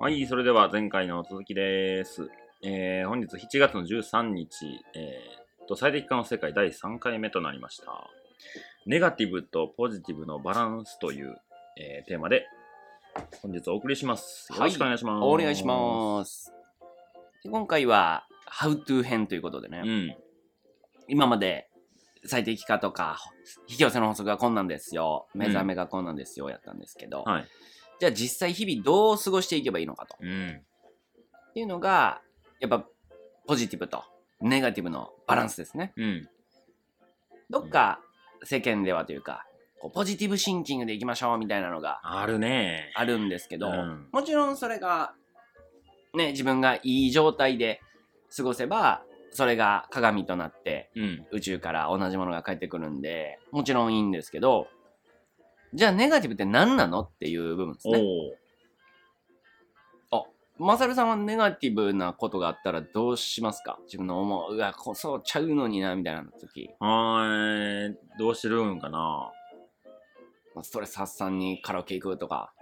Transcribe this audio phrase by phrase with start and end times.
[0.00, 2.30] はい、それでは前回の続きです。
[2.62, 8.08] えー、本日7月の13日、えー、と、最適化の世界第3回目となりました。
[8.86, 11.36] ネガティブとポジティブのバランスという、
[11.76, 12.46] えーテーマで
[13.42, 14.52] 本日お送りします。
[14.52, 15.24] よろしくお願いします。
[15.24, 16.54] お願いします。
[17.42, 20.16] で今回は、How to 編ということでね、うん。
[21.08, 21.70] 今まで
[22.24, 23.18] 最適化とか、
[23.68, 27.48] 引き寄せの法則がこんなんですよ、目覚めがこんなんですよ、やったんですけど、はい。
[28.00, 30.16] じゃあ実際日々どう過ごしていけばいいのかと。
[30.20, 30.62] うん。
[31.50, 32.20] っていうのが、
[32.60, 32.84] やっぱ
[33.46, 34.04] ポジティブと
[34.40, 35.92] ネガティブのバランスですね。
[35.96, 36.28] うん。
[37.50, 38.00] どっか
[38.44, 39.46] 世間ではというか、
[39.80, 42.92] こうポジティブシンキングでいきましょうみたいなのがあるね。
[42.94, 45.14] あるんですけど、うんもちろんそれが、
[46.14, 47.80] ね、自分がいい状態で
[48.34, 51.26] 過ごせば、それが鏡となってうん。
[51.32, 54.68] 宇宙から同じものが返ってくるんで、もちろんいいんですけど、
[55.74, 58.02] じゃあネガティブって何なのっていう部分ですおね。
[58.02, 58.48] お。
[60.60, 63.78] マサルさんはネガティブなことがあったらどうしますか？
[63.84, 66.70] 自分の思う、うわ、こそうちゃうのにな、みたいな時。
[66.80, 67.96] はーい。
[68.18, 69.30] どうしてるんかな？
[70.62, 72.52] ストレス発散にカラオケ行くとか。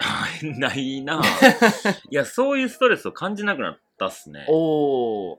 [0.42, 1.22] ないな。
[2.10, 4.44] いや、そういうストレスを感じなくなったっすね。
[4.48, 5.38] おー、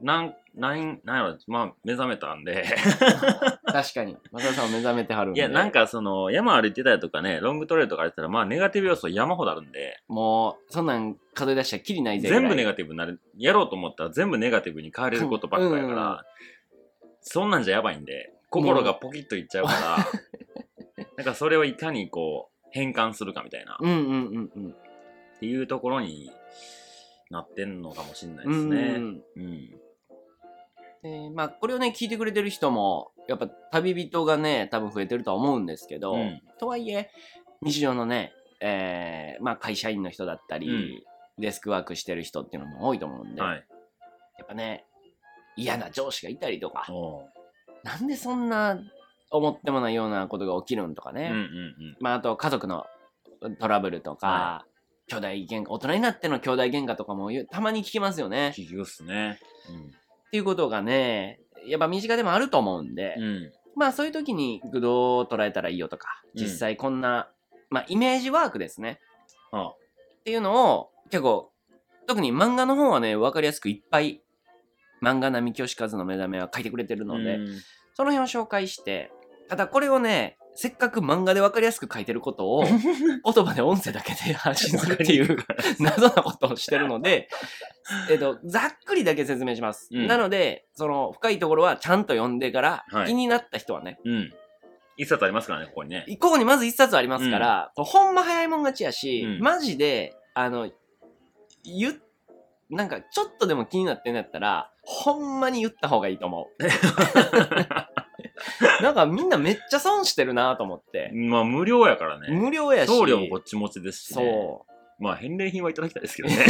[0.00, 2.64] なん、なん、なんやろ、まあ、目覚めたんで。
[3.74, 4.16] 確かに。
[4.30, 5.40] マサルさんは目覚めてはるんで。
[5.40, 12.28] いや、なん、かその、山歩いてたりとかね、ロングトレイルとか歩いてたら、まあ、ネガティブ要素山ほどあるんで、もう、そんなん数え出したらきりないぜ。
[12.28, 16.18] 全部ネガガティブになる、やろうと思ったら全部ネガティブに変われることばっかりやから、うん
[17.26, 24.74] そんなんじゃやばいんで、心がポキッといっちゃうから、なんかそれをいかにこう、変換するかみたいな、っうんうんうんうん。
[25.40, 26.30] ていうところに
[27.30, 28.76] なってんのかもしれないですうんね。
[28.78, 29.70] うんうん。
[31.04, 37.10] でまあ、これをね、聞いてくれてる人も、やっぱ旅人がね、多分増えてるとは思うんですけど、うんとはいえ、
[37.60, 41.04] 日常のね、えーまあ、会社員の人だったり、
[41.38, 43.66] デスクワークしてる人っていうのも多いと思うんで、はい。
[44.38, 44.86] やっぱね、
[45.56, 46.86] 嫌な上司がいたりとか、
[47.82, 48.80] なんでそんな
[49.30, 51.96] 思ってもないようなことが起きるんとかね、うんうんうん。
[52.00, 52.86] まあ、あと家族の
[53.60, 54.64] トラブルとか、は
[55.08, 58.54] 兄弟喧嘩、大人になっての兄弟喧嘩とかもよたまに聞きますよね。
[58.56, 59.38] 聞きますね。
[60.34, 63.22] っていうことがね、やっぱ身近でもあると思うんで、うん。
[63.22, 63.52] うん。
[63.76, 67.30] まあそういう時にどう捉えたらいいよとか、うん実際こんな、
[67.70, 68.98] まあイメージワークですね。
[69.52, 69.76] あっ
[70.24, 71.52] ていうのを結構、
[72.08, 74.22] 特に漫画の方はね、わかりやすくいっぱい、
[75.00, 77.48] 漫画並清和の目覚めは書いてくれてるので、うん
[77.96, 79.12] その辺を紹介して、
[79.48, 85.36] ただこれをね、せっかく漫画でわかりやすく書いてることを、 言葉で音声だけで発信するっていう
[85.80, 87.28] 謎なことをしてるので、
[88.10, 89.88] えっと、ざっくりだけ説明します。
[89.92, 94.32] うんなので、その深いところはちゃんと読んでから、はい気になった人はね、うん。
[94.96, 96.04] 一冊ありますからね、ここにね。
[96.20, 100.70] ここにまず一冊ありますから、これほんま早いもん勝ちやし、うんマジで、あの、
[101.64, 101.94] 言っ、
[102.70, 106.64] なんかちょっとでも気になってんだったら、ほんまに言った方がいいと思う。
[108.82, 111.10] なんかみんなめっちゃ損してるなと思って。
[111.14, 112.28] まあ、無料やからね。
[112.30, 112.88] 無料やし。
[112.88, 114.24] 送料もこっち持ちですし、ね。
[114.24, 115.02] そう。
[115.02, 116.36] まあ、返礼品はいただきたいですけどね。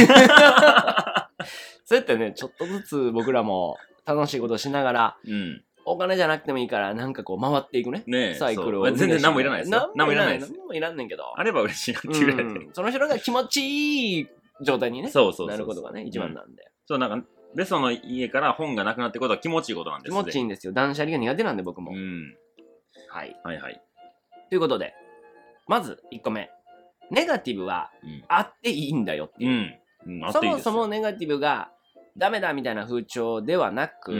[1.85, 5.63] そうやってね、ちょっとずつ僕らも楽しいことしながら、うん。
[5.87, 8.03] お金じゃなくてもいいから、なんかこう回っていくね。
[8.07, 8.35] ねえ。
[8.35, 8.87] サイクルを。
[8.87, 9.91] そう全然何もいらないですよ。
[9.95, 10.51] 何もいらないです。
[10.51, 11.31] 何もいらんねんけど。
[11.35, 12.59] あれば嬉しいなっていうぐらいで。
[12.59, 14.27] うんその人が気持ちいい
[14.61, 16.71] 状態にね、そうそうそうそうなることがね、一番なんで。
[16.87, 20.43] そう、なんか、ベソの家から本がなくなってことは気持ちいいことなんです気持ちいいい。
[20.43, 20.73] んですよ。
[20.73, 21.91] 断捨離が苦手なんで僕も。
[21.91, 22.35] うん。
[23.09, 23.35] はい。
[23.43, 23.81] はいはい。
[24.49, 24.93] ということで、
[25.67, 26.49] まず1個目。
[27.11, 28.23] ネガティブはうん。
[28.27, 29.49] あっていいんだよっていう。
[30.05, 30.17] うん。
[30.17, 31.69] うん、あってそもいいですよそもネガティブが
[32.17, 34.17] ダメだみたいな風潮ではなく、うん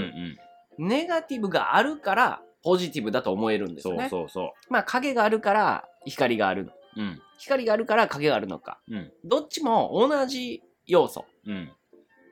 [0.77, 0.87] うん。
[0.87, 4.09] ネガティブがあるからポジティブだと思えるんですそうよね。
[4.09, 6.71] そうそまあ影があるから光がある。
[6.95, 7.01] う。
[7.01, 7.21] うん。
[7.37, 8.79] 光があるから影があるのか。
[8.89, 9.11] うん。
[9.23, 11.25] どっちも同じ要素。
[11.45, 11.71] うん。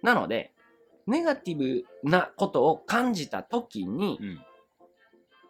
[0.01, 0.52] なので、
[1.07, 4.19] ネガティブなことを感じた時に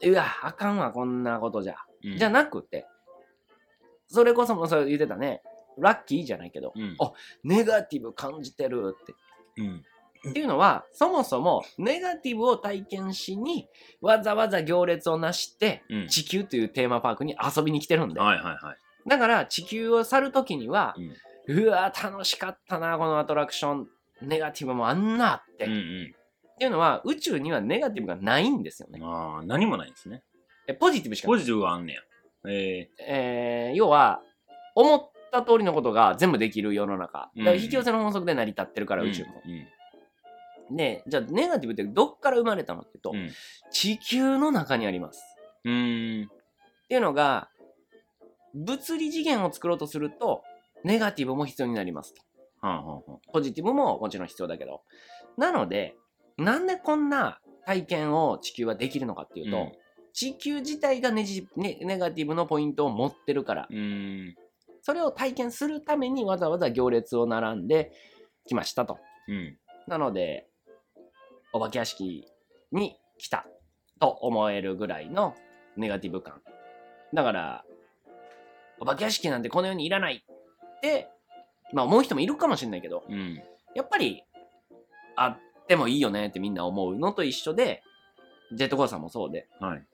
[0.01, 0.11] う、ん。
[0.11, 1.75] うわ、あかんわ、こんなことじゃ。
[2.03, 2.17] うん。
[2.17, 2.85] じゃなくて、
[4.07, 5.41] それこそもそれ言ってたね、
[5.77, 6.95] ラッキーじゃないけど、うん。
[6.99, 7.11] あ
[7.43, 9.13] ネガティブ感じてるって。
[9.61, 9.83] うん。
[10.29, 13.67] っていうのは、そもそもネガティブを体験しに、
[14.01, 16.07] わざわざ行列をなして、うん。
[16.07, 18.19] 地球というテーマパークに遊びに来てるんで。
[18.19, 18.77] はいはいはい。
[19.09, 21.63] だから、地球を去るときには、うん。
[21.65, 23.87] うわ、楽しかったな、このアトラクション。
[24.23, 25.65] ネガティブもあんなって。
[25.65, 26.13] うんうっん。
[26.59, 28.99] ていうのは、宇宙にはネガティブがないんですよね。
[29.03, 30.23] ああ、何もないんですね。
[30.67, 32.01] えポジティブしかないポジティブがあんねや。
[32.49, 34.21] ええー要は、
[34.75, 37.31] 思った通りのことが全部できる世の中。
[37.35, 38.97] だからうん引き寄せの法則で成り立ってるかー。
[38.97, 39.41] ら、宇宙も。
[40.69, 40.75] うん。
[40.77, 43.31] で、じゃあ、ネガティブってどっから生まれたのって言うと、うん。
[43.71, 45.21] 地球の中にあります。
[45.65, 46.23] うん。
[46.23, 47.49] っていうのが、
[48.53, 50.43] 物理次元を作ろうとすると、
[50.83, 52.21] ネガティブも必要になりますと。
[53.31, 54.81] ポジティブももちろん必要だけど。
[55.37, 55.95] なので、
[56.37, 59.71] なんでこんな体験を地球はできるのかっていうと、うん
[60.13, 63.67] 地球自体がネジネネガティブのポイントを持ってるから。
[64.83, 67.91] それを体験するためにわざわざ行列を並んで
[68.45, 68.99] きましたと。
[69.27, 69.57] うん。
[69.87, 70.47] なので、
[71.51, 72.27] お化け屋敷
[72.71, 73.47] に来た
[73.99, 75.35] と思えるぐらいの
[75.77, 76.41] ネガティブ感。
[77.13, 77.65] だから、
[78.79, 81.09] お化け屋敷なんてこの世にいらないって、
[81.73, 83.41] まあ思う人もいるかもしれないけど、うん。
[83.75, 84.23] やっぱり、
[85.15, 85.37] あっ
[85.67, 87.83] てもいいよねってみんな思うのと一緒で、
[88.53, 89.85] ジェットコースターもそうで、はい。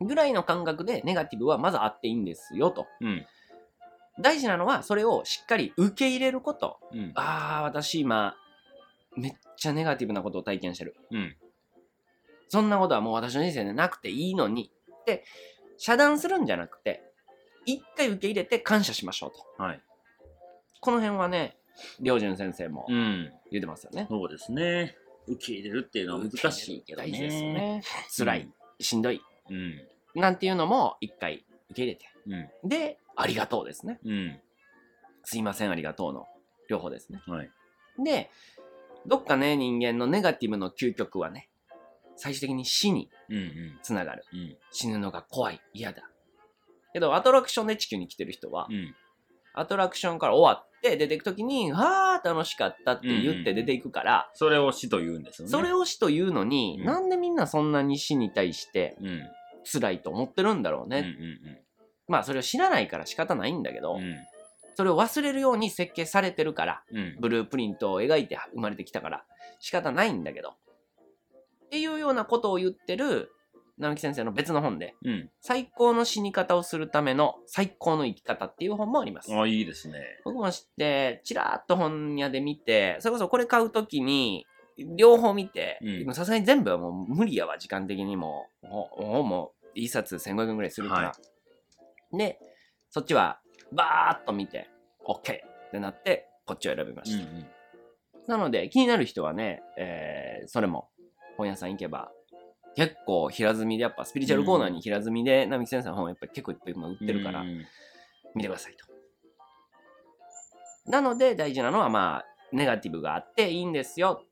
[0.00, 2.86] ぐらいの感覚でネガティブはまずあっていいんですよと。
[3.00, 3.26] うん。
[4.20, 6.78] 大事なのはそれをしっかり受け入れること。
[6.92, 7.12] うん。
[7.14, 8.36] ああ、私今、
[9.16, 10.94] めっちゃネガティブなことを体験してる。
[11.10, 11.36] うん。
[12.48, 14.70] そんなことはもう私の人生でなくていいのに
[15.00, 15.24] って、
[15.78, 17.02] 遮断するんじゃなくて、
[17.66, 19.62] 一回受け入れて感謝しましょうと。
[19.62, 19.82] はい。
[20.84, 21.56] この辺はね、
[22.02, 23.32] 良順先生もうん。
[23.50, 24.06] 言ってますよね。
[24.06, 24.94] そうですね。
[25.26, 27.08] 受け入れるっていうのは難しいけどね。
[27.08, 27.82] 大事ですよね。
[28.18, 30.20] 辛い、しんどい、うん。
[30.20, 32.04] なんていうのも一回受け入れて。
[32.62, 32.68] うん。
[32.68, 33.98] で、ありがとうですね。
[34.04, 34.38] うん。
[35.22, 36.26] すいません、ありがとうの
[36.68, 37.22] 両方ですね。
[37.26, 37.50] はい。
[38.04, 38.30] で、
[39.06, 41.48] どっかね、人間のネガティブの究極はね、
[42.16, 43.78] 最終的に死にうんうん。
[43.82, 44.24] つながる。
[44.34, 44.56] うん。
[44.70, 46.02] 死ぬのが怖い、嫌だ。
[46.92, 48.94] けど、アトラクションで地球に来てる人は、うん。
[49.54, 55.50] アトラクションから終わって出ていくときに、はあ、楽しかったって言って出ていくから、それを死と言うんですよね。
[55.50, 59.22] それを死というのに、うんなんでみんなそんなに死に対してうん。
[59.64, 60.98] 辛いと思ってるんだろうね。
[60.98, 61.58] うんうん
[62.06, 64.02] まあ、それを知らないから仕方ないんだけど、うん。
[64.02, 64.16] うん。
[64.76, 67.16] それを忘れるように設計されてるから、うん。
[67.18, 69.24] ブループリントを描いて生まれてきたから
[69.60, 70.50] 仕方ないんだけど。
[70.50, 73.32] っていうようなことを言ってる
[73.78, 75.30] 直木先生の別の本で、うん。
[75.40, 79.34] 最高の死に方をするための最高の生き方っていう本もあります。
[79.34, 80.00] あ、いいですね。
[80.24, 84.46] 僕も知って、ちらっと本屋で見て、それこそこれ買うときに、
[84.96, 88.66] 両方見て、うんでもさすがに全部はもう無理やわ、時間的にもう。
[88.66, 91.08] もうも一冊1500円ぐらいするから。
[91.08, 91.14] は
[92.12, 92.38] で、
[92.90, 93.40] そっちは
[93.72, 94.68] バーっと見て、
[95.06, 97.18] OK ってなって、こっちを選びまうんし
[98.26, 98.32] た。
[98.32, 100.88] なので、気になる人はね、えーそれも
[101.36, 102.10] 本屋さん行けば、
[102.76, 107.64] 結構平積みで、やっぱスピリチュアルコーナーに平積みで、並木先生の本やっぱり結構いっぱい今売ってるからう、ん
[108.34, 108.94] 見てくださいと。
[110.90, 114.22] なので、大事なのは、まあ、ネガティブがあっていいんですよ。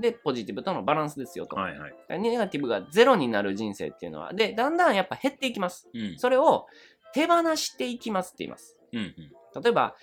[0.00, 1.56] で、ポジティブとのバランスですよと。
[1.56, 2.20] はいはい。
[2.20, 5.88] ネガティブがゼロになる人生っていうのは、で、だんだんやっぱ減っていきます。
[5.92, 6.18] うん。
[6.18, 6.66] それを
[7.12, 8.78] 手放していきますって言います。
[8.92, 9.62] うんうん。
[9.62, 9.96] 例えば、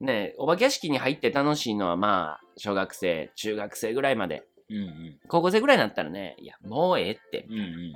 [0.00, 4.44] ね、お化け屋敷に入って楽しいのはまあ、小学生、中学生ぐらいまで。
[4.72, 5.20] うんうん。
[5.28, 7.46] 高校生ぐらいになったらね、いや、もうええって。
[7.48, 7.92] うんうん。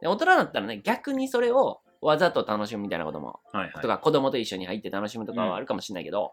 [0.00, 3.72] で大人だったらね、逆にそれをわざと楽しむみたいなことも、はいはい。
[3.80, 6.32] とか子供と一緒に入って楽しむとかはあるかもしれないけど、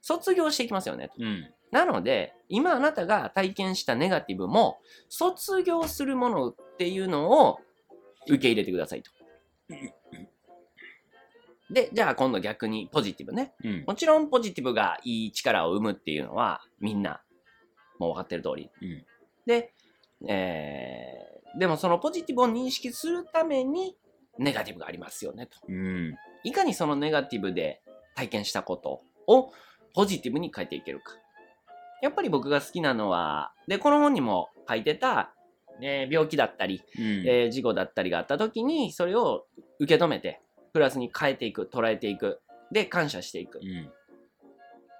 [0.00, 1.10] 卒業していきますよね。
[1.18, 1.50] うん。
[1.70, 4.78] なので、今あなたが体験したネガティブも、
[5.08, 7.58] 卒業するものっていうのを
[8.26, 9.10] 受け入れてくださいと。
[11.70, 13.52] で、じゃあ今度逆にポジティブね。
[13.62, 13.84] うん。
[13.86, 17.22] もちろんポジティブがいい力を生むっていうのはみんな
[18.00, 18.70] もう分かってる通り。
[18.82, 19.04] うん。
[19.46, 19.72] で、
[20.26, 23.96] えー、でもそのポジティブを認識するために
[24.38, 25.58] ネガティブがありますよねと。
[25.68, 26.16] うん。
[26.42, 27.82] いかにそのネガティブで
[28.16, 29.52] 体験したことを
[29.94, 31.14] ポジティブに変えていけるか。
[32.02, 35.34] やっぱり僕が好きなのは、で、この本にも書いてた、
[35.80, 37.04] ね、病気だったり、うん。
[37.26, 39.46] えー事故だったりがあった時に、それを
[39.78, 40.40] 受け止めて、
[40.72, 42.40] プラスに変えていく、捉えていく、
[42.72, 43.92] で、感謝していくうん。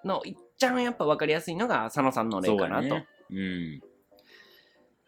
[0.05, 2.89] の、いっちゃんやっぱ分かりやすいのが佐野さんの例かなと。
[2.89, 3.07] ね。
[3.31, 3.81] うん。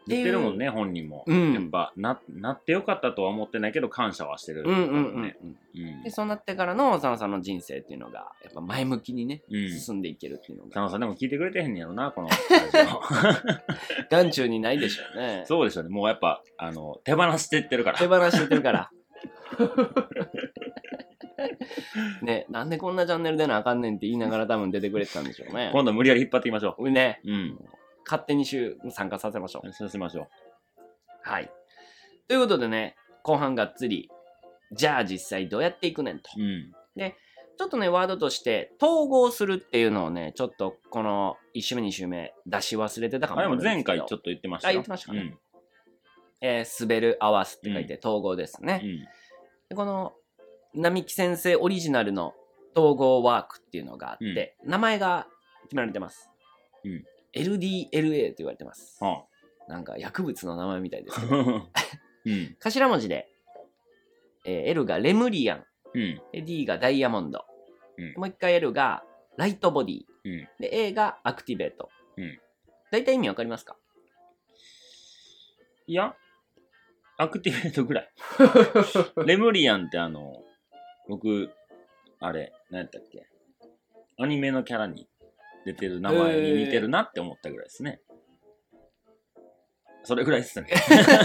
[0.08, 1.22] 言ってるもんね、本人も。
[1.28, 4.64] うんやっぱな、なってよかったとは思ってないけど、感謝はしてる。
[4.66, 5.34] うんうん
[5.74, 6.10] うんで、。
[6.10, 9.70] そうなってからの佐野さんの人生っていうのが、やっぱ前向きにね、うん。
[9.70, 12.28] 進んでいけるっていうのが、佐野さんでも聞いてくれてへんねやろな、この。
[14.10, 15.44] 眼中にないでしょうね。
[15.46, 15.90] そうでしょうね。
[15.90, 17.98] もうやっぱ、あの、手放していってるから。
[17.98, 18.90] 手放してってるから。
[22.22, 25.70] ね、なんでこんなチャンネル出なあかんねんって言いながら多分出てくれてたんでしょうね。
[25.72, 27.30] 今度無理やり引っ張っていきましょね、う。
[27.30, 27.58] うん。
[28.04, 29.72] 勝手に週参加させましょう。
[29.72, 30.28] そうしましょ
[31.22, 31.50] はい。
[32.28, 34.10] ということでね、後半がっつり、
[34.72, 36.30] じゃあ実際どうやっていくねんと。
[36.36, 36.42] う。
[36.42, 36.72] うん。
[37.58, 44.22] ちょっとね、ワードとして、統合するっていうのをね、ちょっとこの1週目、2週目出し忘れてたかもあ、でも前回ちょっと。
[44.24, 44.72] 言ってましたよ。
[44.72, 45.36] あ言ってましたかね
[46.40, 48.80] えー滑る、合わすって書いて統合ですね。
[48.82, 48.90] うん。
[48.90, 48.98] うん。
[49.68, 50.12] でこの
[50.74, 52.34] 並木先生オリジナルの
[52.76, 55.26] 統合ワークっていうのがあって、名前が
[55.64, 56.30] 決められてます。
[56.84, 59.02] うん LDLA と言われてます。
[59.02, 59.24] は
[59.66, 61.28] なんか薬物の名前みたいですけあ。
[61.30, 61.36] ど。
[62.26, 62.56] うん。
[62.60, 63.26] 頭文字で、
[64.44, 65.64] えー L がレムリアン、
[65.94, 66.20] うん。
[66.32, 67.46] で D がダイヤモンド、
[67.96, 69.02] うんもう一回 L が
[69.38, 70.02] ライトボディ。
[70.24, 70.48] うん。
[70.60, 71.88] で、A がアクティベート。
[72.18, 72.38] うん。
[72.90, 73.76] 大体意味わかりますか？
[75.86, 76.14] いや、
[77.16, 78.10] アクティベートぐらい。
[79.26, 80.41] レムリアンってあの、
[81.08, 81.50] 僕、
[82.20, 83.26] あれ、何やったっけ？
[84.18, 85.08] アニメのキャラに
[85.64, 88.00] 出てる名前に似てるなって思ったぐらいですね。
[90.04, 90.68] それぐらいですね。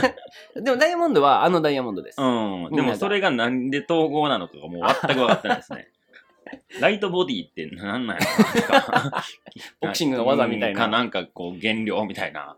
[0.55, 2.21] でもダイヤモンドはあのダイヤモンドです。
[2.21, 2.69] うん。
[2.71, 5.89] でもそれがなんで統合なのかがもう全く分かってないですね。
[6.79, 8.25] ライトボディって何なんや
[8.69, 9.23] ろか
[9.81, 12.55] ボクシングの技みたいなうんかなんかこう減量みたいな。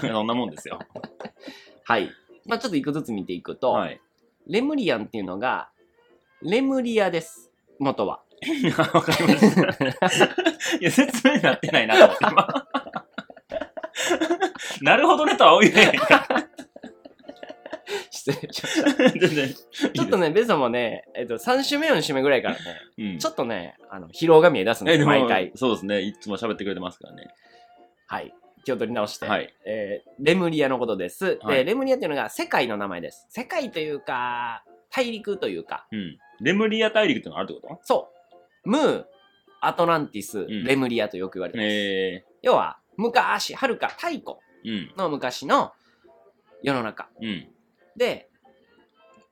[0.00, 0.78] そんなもんですよ。
[1.84, 2.10] はい。
[2.46, 4.00] まあちょっと一個ずつ見ていくと、はい。
[4.46, 5.70] レムリアンっていうのが、
[6.42, 7.50] レムリアです。
[7.78, 8.20] 元は。
[8.94, 9.54] わかりまし
[10.18, 10.26] た。
[10.80, 12.66] いや、説明になってないなと思って、今。
[14.82, 16.26] なるほどねとは言えへんか。
[18.10, 18.82] 失礼しまし
[19.82, 19.90] た。
[19.92, 22.60] ちょっとね、ベソもね、えっと、3週目、4週目ぐらいからね、
[22.98, 25.52] うん、ちょっとね、あの、疲労が見え出すんです毎回。
[25.54, 26.02] そうですね。
[26.02, 27.28] いつも喋ってくれてますからね。
[28.06, 28.32] はい。
[28.66, 29.54] 気を取り直して、はい。
[29.64, 31.38] えーレムリアのことです。
[31.40, 33.26] はいで、レムリアっていうのが世界の名前です。
[33.30, 36.18] 世界というか、大陸というか、うん。
[36.40, 37.80] レムリア大陸ってのがあるってこと？
[37.84, 38.08] そ
[38.64, 38.68] う。
[38.68, 39.04] ムー、
[39.60, 41.66] アトランティス、んレムリアとよく言われてます。
[41.68, 44.94] え要は、昔、はるか太古ー、うん。
[44.96, 45.72] の昔の
[46.62, 47.48] 世の中うん。
[47.96, 48.28] で、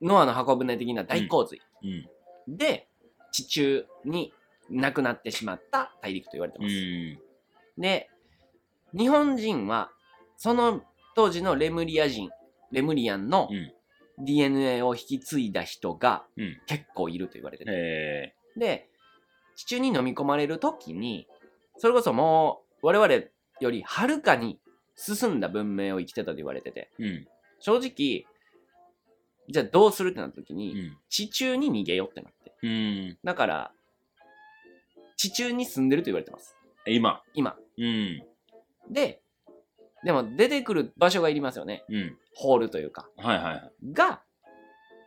[0.01, 2.57] ノアの箱舟的な大洪水うん。
[2.57, 2.87] で、
[3.33, 4.31] 地中に
[4.69, 6.73] 亡くなってしまった大陸と言われてうます。
[6.73, 7.81] ん。
[7.81, 8.09] で、
[8.97, 9.91] 日本人は、
[10.37, 10.81] その
[11.15, 12.29] 当時のレムリア人、
[12.71, 13.71] レムリアンのうん
[14.17, 16.57] DNA を引き継いだ人がうん。
[16.67, 17.71] 結構いると言われてて。
[17.71, 18.89] えで、
[19.55, 21.27] 地中に飲み込まれる時に、
[21.77, 23.25] それこそもう我々
[23.59, 24.59] よりはるかに
[24.95, 27.27] 進んだ文明を生きてたと言われてて、ー、うん。
[27.59, 28.25] 正直、
[29.49, 30.97] じゃあどうするってなった時に、うん。
[31.09, 32.53] 地中に逃げようってなって。
[32.63, 33.17] うん。
[33.23, 33.71] だから、
[35.17, 36.55] 地中に住んでると言われてます。
[36.87, 37.21] 今。
[37.33, 37.57] 今。
[37.77, 38.23] うん。
[38.89, 39.21] で、
[40.03, 41.83] でも出てくる場所がいりますよね。
[41.89, 42.17] うん。
[42.35, 43.07] ホールというか。
[43.17, 43.71] はいはいはい。
[43.91, 44.21] が、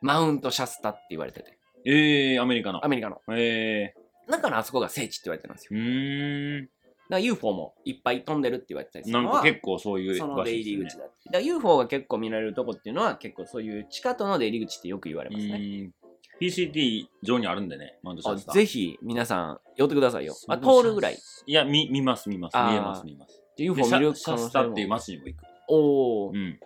[0.01, 1.59] マウントシャスタって言われてて。
[1.85, 2.89] えー、アメリカのア。
[2.89, 3.21] メリカの。
[3.37, 3.95] え
[4.29, 5.79] だからあそこが聖地って言われてるんですよ。
[5.79, 6.65] ー、うーん。
[6.65, 6.75] だか
[7.11, 11.05] ら UFO もいっぱい飛んでるって言われてたりするなんか結構そういうその出場所ですね入り口だ。
[11.05, 15.53] だから UFO が結構見られるとこっていうのは結構そういう地下との出入り口ってよく言われますね。
[15.53, 15.93] うーん
[16.41, 18.55] PCT 上にあるんでね、マウントシャあスター。
[18.55, 20.35] ぜひ皆さん寄ってくださいよ。
[20.49, 21.19] あそう通るぐらい。
[21.47, 22.57] いや、見見ます、見ます。
[22.57, 23.43] あー見えます、見ます。
[23.59, 25.45] UFO 見るシャ可能性もスタっていう街にも行く。
[25.69, 26.61] おー、うん。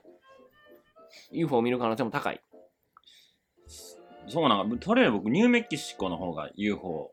[1.32, 2.40] UFO 見る可能性も高い。
[4.28, 7.12] そうなんか、とりあえず僕、ニューメキシコの方が UFO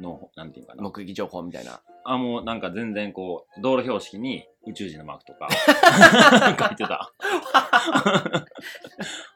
[0.00, 0.82] の、なんていうかな。
[0.82, 1.80] 目撃情報みたいな。
[2.04, 5.48] あ、もうなんか全然こう、道路標識に宇宙人のマークとか
[6.68, 7.12] 書いてた。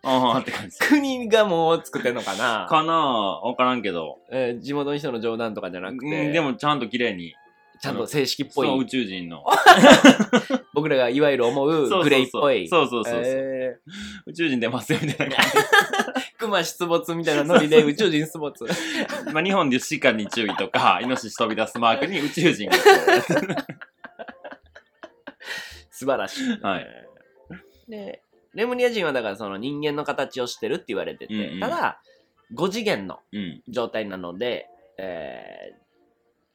[0.03, 0.79] ああって感じ。
[0.79, 4.19] 国がもう作ってんのかなかなあわからんけど。
[4.31, 7.35] えー地元の人の冗談とかじゃなくうんて、でもちゃんと綺麗に、
[7.81, 9.45] ちゃんと正式っぽそう宇い、宙人の。
[10.73, 12.69] 僕らがいわゆる思うグレイっぽい。
[12.69, 13.81] そうそうそう
[14.27, 15.53] 宇宙人出ますよみたいな感ー、
[16.39, 18.67] 熊出没みたいなノリで宇宙人出没。
[18.67, 19.33] じ。
[19.33, 22.83] まあ日本で鹿に注意とか、 イノシシ飛び出すマークに宇宙人がこ
[25.91, 26.61] 素晴らしい。
[26.61, 26.87] はい
[27.89, 28.23] で、
[28.55, 32.01] レムリア人はだからその人間の形をしてるって言われてて、うんうんただ、
[32.55, 33.39] 5次元のう。
[33.39, 33.63] うん。
[33.69, 35.84] 状態なので、えー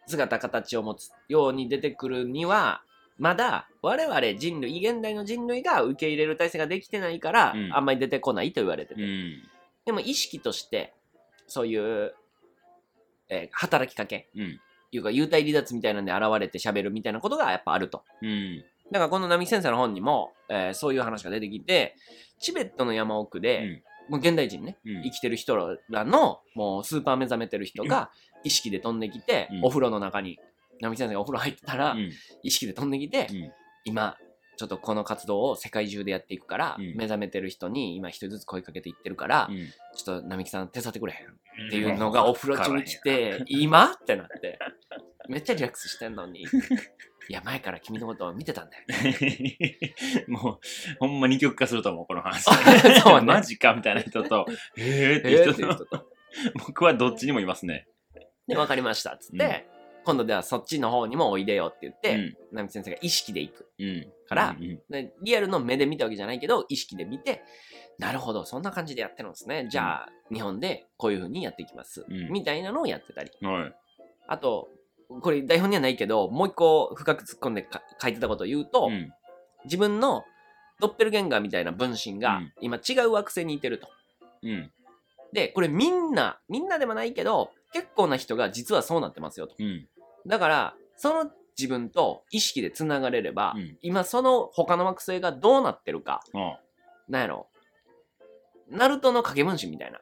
[0.10, 2.82] 姿形を持つように出てくるには、
[3.18, 9.02] まだ我々人類、現代の人類が受け入れる体制ができてないから、うんあんまり出てこないと言われてて。
[9.02, 9.44] うん。
[9.86, 10.94] でも意識として、
[11.48, 12.14] そういう、
[13.28, 14.60] えー働きかけ、うん。
[14.92, 18.04] いうか、幽体離脱みたいなんで現れて喋るみたいなことがやっぱあると。
[18.22, 18.64] うん。
[18.92, 21.96] だからこの並木先生の本にも、えーそういう話が出てきて、
[22.40, 25.04] チベットの山奥で、もう現代人ね、うん。
[25.04, 28.12] 生きてる人らの、もうスーパー目覚めてる人が、
[28.44, 29.66] 意識で飛んできて、うん。
[29.66, 30.40] お風呂の中に、
[30.82, 32.12] 並木先生がお風呂入ってたら、うん。
[32.44, 33.52] 意識で飛んできて、うん。
[33.86, 34.18] 今、
[34.58, 36.96] ちょっとこの活動を世界中でやっていくから、うん。
[36.96, 39.68] 目覚めてる人に今一人ずつ声かけていってるから、うん。
[39.96, 43.94] ちょっと並木さん手伝ってくれへんっていうのがお風呂中に来て、今？
[43.94, 44.60] ってなって、
[45.30, 46.42] めっちゃリラックスしてんのに、
[47.30, 48.84] いや、前から君のことを見てたんだよ。
[50.28, 50.60] もう、
[51.00, 52.44] ほんま二極化すると思う、この話。
[53.02, 56.10] そうねマジかみたいな人と、へーって人と、っていう人と。
[56.66, 57.88] 僕はどっちにもいますね。
[58.48, 59.18] で、わかりました。
[59.18, 59.68] つって、
[60.04, 63.70] 今度ではそっちの方にもおいでよって言って、うん並木先生が意識で行く。
[63.78, 64.12] うん。
[64.28, 67.44] からうんうんでリアルの目で見たわけじゃないけど、意識で見て、
[68.00, 69.68] なるほど、そんな感じでやってるんですね。
[69.70, 72.06] じゃあ、日本でこういう風にやっていきます。
[72.10, 73.30] うんみたいなのをやってたり。
[73.42, 73.76] はい。
[74.28, 74.70] あと、
[75.22, 79.12] これ台本にはないけど、もう一個深く突っ込んでか書いてたことを言うと、うん。
[79.66, 80.24] 自分の
[80.80, 83.90] ドッペルゲンガーみたいな分身がうん今違う惑星にいてると。
[84.44, 84.72] うん。
[85.34, 89.56] で、これみんな、みんなでもないけど、結構な人が実はそうなってますよと。
[89.60, 89.88] うん。
[90.28, 96.60] だから、その自分と意識でつながれれば、うん今その他の惑星がどうなってるか、あ
[97.10, 97.48] なんやろ。
[98.70, 100.00] ナルトの影分身みたいな。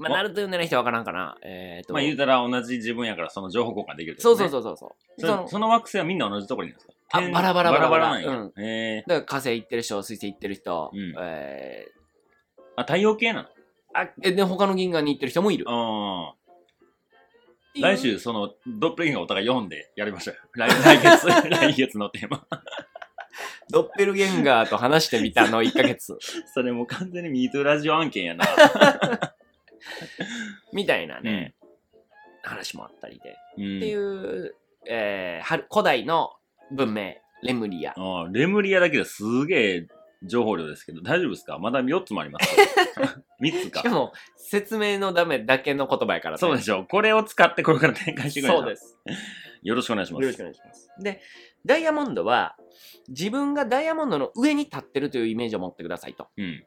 [0.00, 1.36] まあ、わナルト読んでない人はわからんかな。
[1.42, 1.92] えー、と。
[1.94, 4.74] まあ言うたら同じ自分やからその情報交換できるね、そうそうそうそう。
[4.76, 7.18] そそのその惑星はみんな同じところにいるんですか？
[7.18, 8.30] 天あバラバラバラバラなんや。
[8.30, 9.04] うんへえ。
[9.06, 13.48] だから火星行ってる人、水星行ってる人、うんえー、あ、太陽系なの？
[13.92, 15.64] あ、え、で、他の銀河に行ってる人もいる。
[15.68, 16.34] う
[17.80, 20.40] 来週、その、ドッペルゲンガーお互い読んでやりましょうよ。
[20.54, 22.46] 来来月、 来月のテーマ。
[23.70, 26.16] ドッペルゲンガーと話してみたの1ヶ月。
[26.52, 28.44] それもう完全にミートラジオ案件やな。
[30.72, 31.54] みたいなね、
[32.42, 33.36] 話もあったりで。
[33.58, 34.54] うんっていう、
[34.86, 36.32] えー、はる古代の
[36.70, 37.94] 文明、レムリア。
[38.30, 39.88] レムリアだけですげえ
[40.22, 41.58] 情報量ですけど、大丈夫ですか？
[41.58, 42.56] まだ4つもあります。
[43.40, 43.90] 3つかしか。
[43.90, 46.38] も、説明のためだけの言葉やからね。
[46.38, 46.84] そうでしょ。
[46.84, 48.98] これを使ってこれから展開してくれそうです。
[49.62, 50.22] よろしくお願いします。
[50.22, 50.90] よろしくお願いします。
[51.02, 51.20] で、
[51.64, 52.56] ダイヤモンドは、
[53.08, 56.28] 自分がダイヤモンドの上に立ってるというイメージを持ってくださいと。
[56.36, 56.64] うん。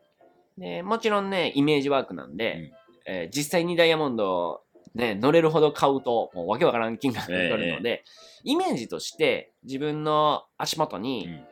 [0.57, 2.71] でもちろんね、イメージワークなんで、
[3.05, 4.61] えー実際にダイヤモンドを
[4.95, 8.03] ね、乗れるほど買うと、もうわけわからん金額になるので、
[8.43, 11.43] イメージとして自分の足元に、うん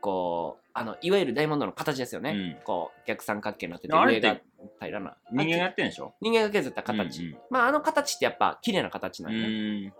[0.00, 2.30] こう、あの、いわゆるダイヤモンドの形ですよね。
[2.30, 4.40] うんこう、逆三角形になってて、上が
[4.78, 5.16] 平らな。
[5.32, 6.14] 人間がやあってんでしょ？
[6.20, 7.24] 人間が削った形。
[7.24, 9.86] うんまあ、あの形ってやっぱ綺麗な形うなんよね。
[9.88, 9.92] ん。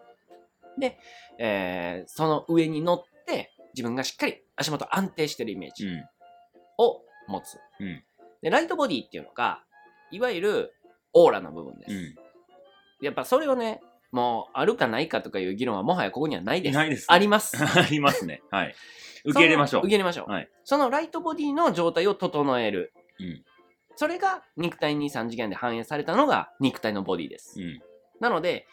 [1.39, 6.05] えーその上に乗って、自分がしっかり足元安定してるイメージうん。
[6.79, 7.59] を持つ。
[7.81, 8.05] うん
[8.43, 9.65] で、ライトボディっていうのが、
[10.11, 10.75] いわゆる
[11.15, 11.93] オーラの部分です。
[11.93, 12.15] うん。
[13.01, 13.81] やっぱそれをね、
[14.13, 16.75] もうあるかないかとかいう議論はもはやここにはないです。
[16.75, 17.57] ないですねあります。
[17.59, 18.43] ありますね。
[18.51, 18.75] はい。
[19.25, 19.93] 受け入れましょう受け。
[19.95, 20.31] 入れましょう。
[20.31, 22.93] はいそのライトボディの状態を整える。
[23.19, 23.45] うん
[23.97, 27.61] それが肉体に3次元で反映されたのが肉体のボディです。
[27.61, 27.81] うん。
[28.21, 28.67] なので、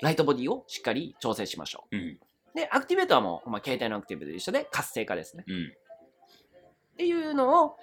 [0.00, 2.00] light body をしっかり調整しましょうん。
[2.00, 2.20] う。
[2.54, 5.44] で、アクティベートはもう、まあ、携帯のアクティベートと一緒で活性化ですね。
[5.46, 5.66] うん。
[5.66, 7.76] っていうのを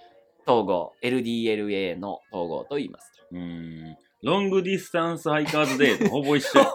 [0.47, 3.16] 統合、LDLA の統合と言いますと。
[3.31, 3.97] うん。
[4.23, 6.61] ロングディスタンスハイカーズデーと ほぼ一緒。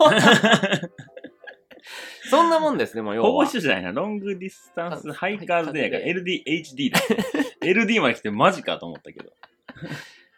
[2.31, 3.29] そんなもんですね、もう要は。
[3.31, 3.93] ほぼ一緒じゃないな。
[3.93, 7.01] ロングディスタンスハイカーズデーが LDHD だ。
[7.63, 9.31] LD まで来てマジかと思ったけど。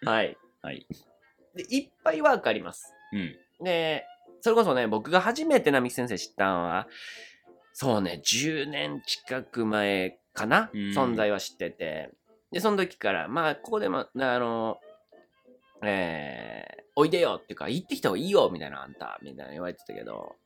[0.05, 0.37] はい。
[0.63, 0.87] はい。
[1.55, 2.93] で、いっぱいワークあります。
[3.13, 3.37] うん。
[3.65, 4.07] で、
[4.41, 6.89] それこそね、僕が初めて並木先生知ったのは、
[7.73, 12.11] そうね、10年近く前かな、うん存在は知ってて。
[12.51, 14.79] で、その時から、まあ、ここでも、あの、
[15.87, 20.37] えー、おいでよっていうか、行ってきた方がいいよ、みたいな、あんた、みたいな言われてたけど、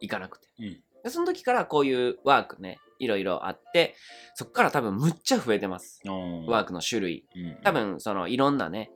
[0.00, 0.48] 行かなくて。
[0.60, 3.94] うんで、その時からこういうワークね、いろいろあって、
[4.34, 6.00] そっから多分むっちゃ増えてます。
[6.04, 7.24] ワークの種類。
[7.36, 7.58] うん。
[7.62, 8.90] 多分そのいろんなね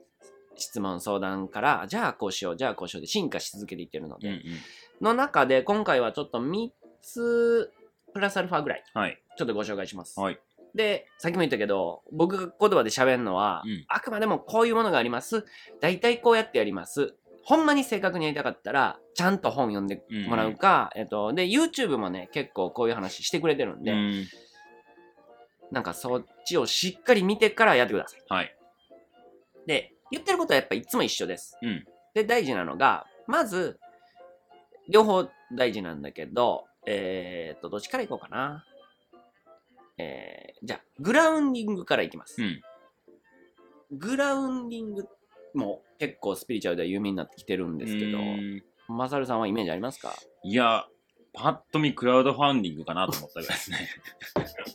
[0.57, 4.41] 質問相談からじゃあこうしようじゃあこうしようで進化し続けていってるので、うんうん。
[5.01, 6.69] の中で今回はちょっと3
[7.01, 7.71] つ
[8.13, 9.17] プラスアルファぐらいはい。
[9.37, 10.39] ちょっとご紹介します、はい。
[10.75, 15.45] でさっきも言ったけど僕が言葉で喋るのは、うんあくまでもこういうものがあります
[15.79, 24.27] 大体こうやってやりますほんまに正確にやりたかったらちゃんと本読んでもらうか、えっと、で YouTube もね結構こういう話してくれてるんで、うん。
[25.71, 28.55] なんかそっちをしっかり見てからやってくださいはい。
[29.65, 31.57] で、言ってることはやっぱいつも一緒です。
[31.61, 33.79] うんで、大事なのが、まず、
[34.89, 38.65] 両方大事なんだけど、えー、っと、どっちからいこうかな。
[40.01, 42.41] えー、じゃあ、グラウンディングからいきます。
[42.41, 42.61] うん。
[43.91, 45.07] グラウンディング
[45.53, 50.15] も結構スピリチュアルでは有名になってきてるんですけどう、んマサルさんはイメージありますか？
[50.43, 50.87] いや、
[51.33, 53.89] パッと見クラウドファンディングかなと思ったぐらいですね。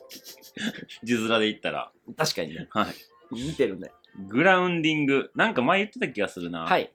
[1.02, 1.92] 字面で言ったら。
[2.16, 2.66] 確かにね。
[2.70, 2.94] はい。
[3.32, 3.90] 似てるね。
[4.28, 5.30] グラウンディング。
[5.34, 6.60] なんか前言ってた気がするな。。
[6.64, 6.88] はいい。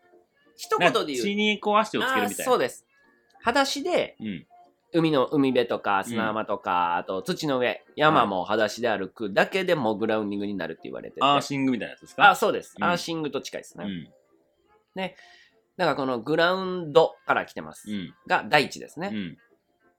[0.58, 2.46] 一言で言う血にこう足をつけるみたいな。
[2.46, 2.86] そうです。
[3.42, 4.48] 裸足でうん。
[4.94, 11.22] 海の海辺とか砂浜とか、あと土の上、山も裸足で歩くだけでもグラウンディングになるって言われてて。
[11.24, 12.30] アーシングみたいなやつですか？
[12.30, 12.76] あ、そうです。
[12.78, 13.86] うんアーシングと近いですね。
[13.86, 14.10] うん。
[15.78, 17.90] だからこのグラウンドから来てます。
[17.90, 18.14] うん。
[18.28, 19.12] が大地ですね。
[19.14, 19.38] うん。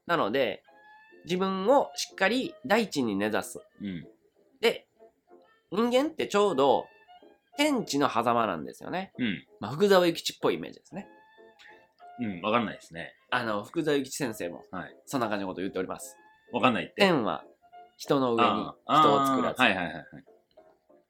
[0.05, 0.63] なので、
[1.25, 3.59] 自分をしっかり大地に根ざす。
[3.81, 4.07] うん。
[4.61, 4.87] で、
[5.71, 6.85] 人間ってちょうど
[7.57, 9.13] 天地の狭間なんですよね。
[9.17, 9.43] うん。
[9.59, 11.07] まあ、福沢諭吉っぽいイメージですね。
[12.19, 12.41] うん。
[12.41, 13.15] わかんないですね。
[13.29, 14.95] あの、福沢諭吉先生もはい。
[15.05, 16.17] そんな感じのことを言っております。
[16.51, 16.95] わかんないって。
[16.97, 17.43] 天は
[17.97, 19.61] 人の上に人を作らず。
[19.61, 20.05] はいはいはいはい。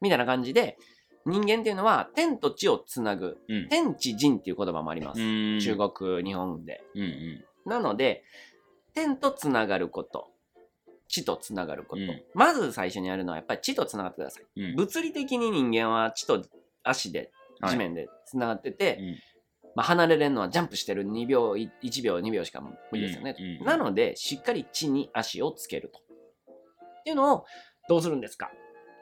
[0.02, 0.78] みたいな感じで、
[1.26, 3.68] 人間っていうのは天と地をつなぐ、うん。
[3.70, 5.22] 天地人っていう言葉もあります。
[5.22, 5.24] う
[5.58, 5.78] ん中。
[5.78, 6.84] 国、日本で。
[6.96, 7.46] うんうん。
[7.66, 8.24] なので、
[8.94, 10.30] 天とつながること、
[11.08, 12.02] 地とつながること。
[12.02, 14.62] うんまず最初にやるのはやっぱり地とつながってください。
[14.62, 14.76] うん。
[14.76, 16.44] 物理的に人間は地と
[16.84, 19.16] 足で、はい地面でつながってて、うん
[19.76, 23.36] まあ、離れれんのはジャンプしてる2秒、い1秒、2秒しか無理ですよね。
[23.38, 26.00] うんうんなので、しっかり地に足をつけると。
[26.00, 27.46] っていうのを
[27.90, 28.52] どうするんですか？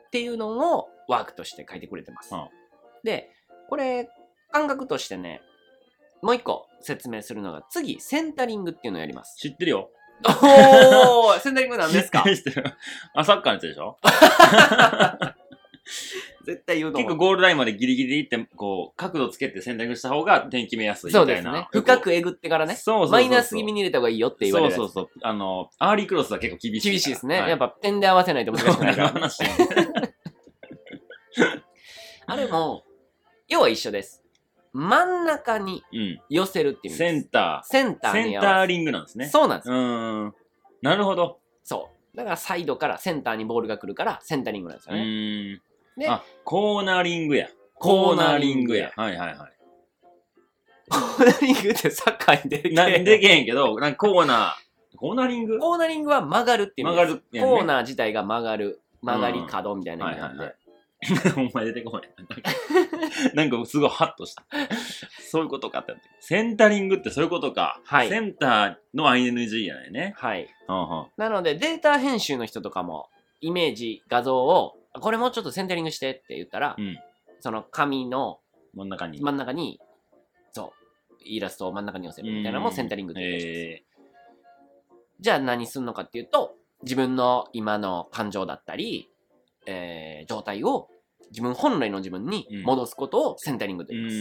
[0.08, 2.34] っていうのをワークとして書いてくれてます。
[2.34, 2.50] うん
[3.04, 3.30] で、
[3.68, 4.10] これ、
[4.52, 5.42] 感覚としてね、
[6.22, 9.38] もう一個説明するのが、次、センタリングっていうのをやります。
[9.40, 9.90] 知ってるよ。
[10.24, 12.24] おーセンタリングなんですか？
[13.16, 13.98] あ、サッカーのやつでしょ？
[16.46, 17.16] 絶対言うと結構。
[17.16, 21.28] ゴールラインまでギリギリで行って、こう、角度つけて選択した方が点決めやすいみたいな。
[21.28, 21.68] そうですね。
[21.72, 22.76] 深くえぐってからね。
[22.76, 23.12] そうそうそうそう。
[23.12, 24.78] マイナス気味に入れた方がいいよって言われるやつ。
[24.78, 25.20] そうそうそう。
[25.24, 26.92] あの、アーリークロスは結構厳しいから。
[26.92, 27.40] 厳しいですね。
[27.42, 29.10] はいやっぱ点で合わせないと難しくないから。
[29.10, 29.44] 話
[32.28, 32.84] あれも、
[33.48, 34.24] 要は一緒です。
[34.74, 36.22] 真ん中にうん。
[36.30, 37.26] 寄せるっていう意味セです。
[37.26, 38.14] ンタセンター。
[38.24, 39.28] ーに合わせセンターリングなんですね。
[39.28, 39.70] そうなんです。
[39.70, 40.34] うーん。
[40.82, 41.40] なるほど。
[41.64, 42.18] そう。
[42.18, 45.04] だからサイドからセンターにボールが来るからセンタリングなんですうよね。
[45.04, 45.62] ーん。
[45.98, 47.50] であ、コーナーリングや。
[47.76, 48.92] コーナリングや。
[48.96, 49.52] はいはいはい。
[50.90, 55.60] コーナリングってサッカーに出てきてなんでけへんけど、なんかコーナー、コーナーリング？
[55.60, 57.08] コーナリングは曲がるっていう意味です。
[57.08, 58.82] 曲がるやんねコーナー自体が曲がる。
[59.02, 60.40] 曲がり角みたいな意味なんで。
[60.40, 60.56] はいはい
[61.36, 62.10] お前出てこない。
[63.34, 64.44] なんかすごいハッとした。
[65.20, 66.08] そういうことかってなって。
[66.20, 67.82] センタリングってそういうことか。
[67.86, 70.14] はいセンターの ING やないね。
[70.16, 70.48] はい。
[70.68, 76.98] はんはんなのでデータ編集の人とかもイメージ、画像を、これもうちょっとセンタリングしてって言ったら、うん
[77.44, 78.40] その紙の
[78.76, 79.20] 真ん中に。
[79.20, 79.80] 真ん中に、
[80.52, 80.74] そ
[81.10, 83.60] う、イラストを真ん中に寄せるみたいなのもセンタリングって言うらしいです。
[83.60, 83.84] え
[85.20, 89.10] じゃあ何すんのかっていうと、自分の今の感情だったり、
[89.66, 90.88] えー状態を
[91.32, 94.16] 自分本来の自分に戻すことをセンタリングとー、言います。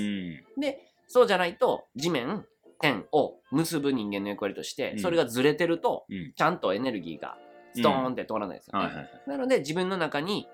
[0.56, 0.60] うん。
[0.60, 0.78] で、
[1.08, 2.46] そうじゃないと、地面、
[2.80, 7.36] 点を結ぶ人間の役割として、うんそれがずれてると、うんちゃんとエネルギーが
[7.74, 8.86] ストーンって通らないですよね。
[8.86, 9.22] はいはいはい。
[9.26, 10.48] なので、自分の中に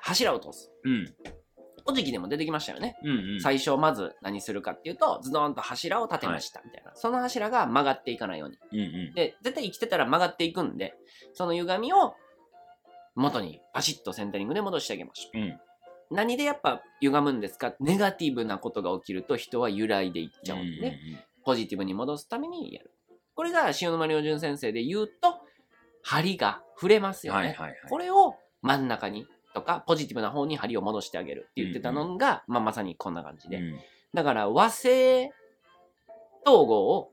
[0.00, 0.70] 柱を通す。
[0.84, 1.14] うん。
[1.86, 2.98] おじきでも出てきましたよね。
[3.02, 3.40] うんうん。
[3.40, 6.92] 最初まず何するかっていうと、ズドーンと柱を立てましたみたいな。
[6.94, 8.58] その柱が曲がっていかないように。
[8.72, 9.14] うんうん。
[9.14, 10.94] で、絶対生きてたら曲がっていくんで、
[11.32, 12.14] その歪みを
[13.14, 15.38] 元にパシッとセンタリングで戻してあげましょう。
[15.38, 15.60] うん。
[16.10, 17.74] 何でやっぱ歪むんですか？
[17.80, 22.92] ネガティブなことが起きると人は揺らいでいっちゃうんで、ねポジティブに戻すためにやる。
[23.34, 25.40] これが塩沼良純先生で言うと、
[26.02, 27.38] 針が触れますよね。
[27.38, 27.76] はいはいはい。
[27.88, 33.56] これを真ん中にとか、ポジティブな方に針を戻してあげるって言ってたのが、まあ、まさにこんな感じで。
[33.56, 33.78] うん
[34.14, 35.30] だから和製
[36.46, 37.10] 統合を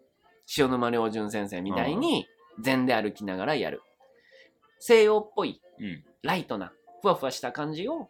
[0.58, 2.28] 塩沼良純先生みたいに
[2.62, 3.82] 禅で歩きながらやる。
[4.80, 6.04] 西洋っぽいうん。
[6.24, 6.72] ライトな
[7.02, 8.10] ふわふわした感じを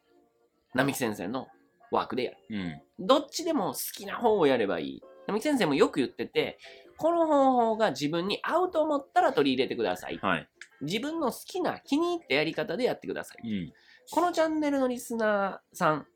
[0.73, 1.47] 並木先生の
[1.91, 2.37] ワークでやる。
[2.49, 3.07] うん。
[3.07, 5.01] どっちでも好きな方をやればいい。
[5.27, 6.59] 並木先生もよく言ってて、
[6.97, 10.19] この方法が自分に合うと思ったら取り入れてください。
[10.21, 10.47] はい。
[10.81, 13.49] 自分の好きな気に入ったやり方でやってください。
[13.49, 13.73] うん。
[14.11, 16.07] このチャンネルのリスナーさん、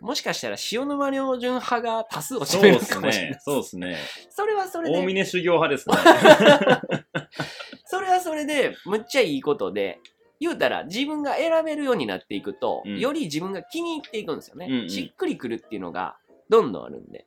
[0.00, 3.38] もしかしたら塩沼良純派が多数を占めるかもしれないね。。
[3.40, 3.96] そうっすね。
[4.30, 5.96] それはそれで、大峰修行派ですね。
[7.86, 10.00] それはそれで、むっちゃいいことで、
[10.40, 14.66] 言うたら自分が選べるようになっていくと、うんより自分が気に入っていくんですよね。
[14.68, 16.16] うんうんしっくりくるっていうのが
[16.48, 17.24] どんどんあるんで。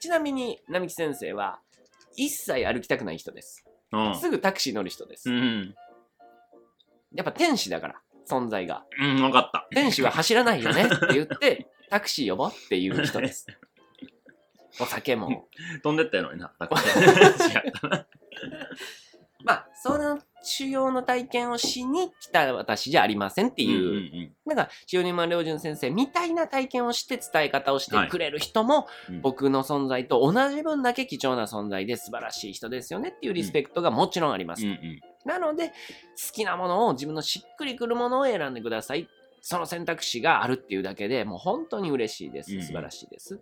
[0.00, 1.60] ちなみに、並木先生は、
[2.16, 3.64] 一切歩きたくない人です。
[3.92, 4.16] うん。
[4.16, 5.30] すぐタクシー乗る人です。
[5.30, 5.74] うん。
[7.14, 8.84] やっぱ天使だから、存在が。
[9.00, 9.66] うん、わかった。
[9.70, 13.46] 天使は走らないよねって 言って、タクシー呼ぼうっていう人です。
[14.80, 15.48] お酒も。
[15.82, 16.52] 飛んでったやのにな。
[16.60, 18.06] 違ったな。
[19.44, 34.64] まあ、その修行の体験をしに来た私じゃありませんっていう、うんうんなんか、塩沼良純先生みたいな体験をして伝え方をしてくれる人も、うん僕の存在と同じ分だけ貴重な存在で素晴らしい人ですよねっていうリスペクトがもちろんあります。
[34.64, 35.74] うんうんなので、好
[36.32, 39.08] きなものを自分のしっくりくるものを選んでください。
[39.40, 42.54] その選択肢があるっていうだけでもう本当に嬉しいです。
[42.54, 43.40] うん素晴らしいです。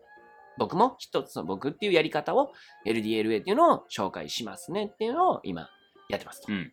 [0.59, 2.53] 僕も一つの僕っていうやり方を
[2.87, 5.69] LDLA っていうのを紹介しますねっていうのを今
[6.09, 6.53] やってますと。
[6.53, 6.73] うん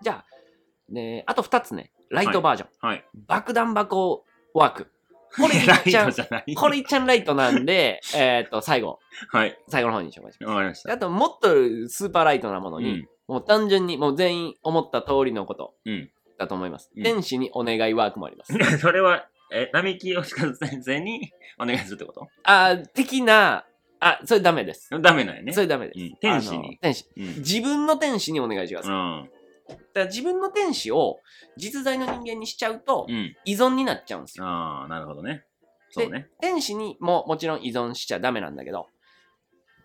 [0.00, 2.68] じゃあ、ね、あと二つね、ライトバージョン。
[2.80, 3.04] はい。
[3.26, 4.24] 爆弾箱
[4.54, 4.90] ワーク。
[5.36, 6.12] これいラっちゃん。
[6.56, 8.98] これいっちゃんライトなんで、えっと、最後、
[9.30, 9.58] はい。
[9.68, 10.48] 最後の方に紹介します。
[10.48, 10.92] わかりました。
[10.92, 11.48] あと、もっと
[11.88, 16.10] スーパーライトなものに、うんもう単純に、もう全員思った通りのことうん。
[16.38, 16.90] だと思います。
[16.96, 18.52] うん天使にお願いワークもあります。
[18.78, 22.26] それは、え、並木義和先生にお願いするってこと？
[22.44, 23.64] あー的な、
[24.00, 24.88] あ、それダメです。
[25.00, 25.52] ダメなんやね。
[25.52, 26.00] それダメです。
[26.00, 27.06] うん天使にあの天使。
[27.16, 27.24] うん。
[27.38, 28.92] 自分の天使にお願いしてください。
[28.92, 29.30] うん。
[29.68, 31.18] だから自分の天使を
[31.56, 33.36] 実在の人間にしちゃうとうん。
[33.44, 34.46] 依存になっちゃうんですよ。
[34.46, 35.44] ああ、なるほどね。
[35.90, 36.28] そうね。
[36.40, 38.88] 天使にももちろん依存しちゃダメなんだけど、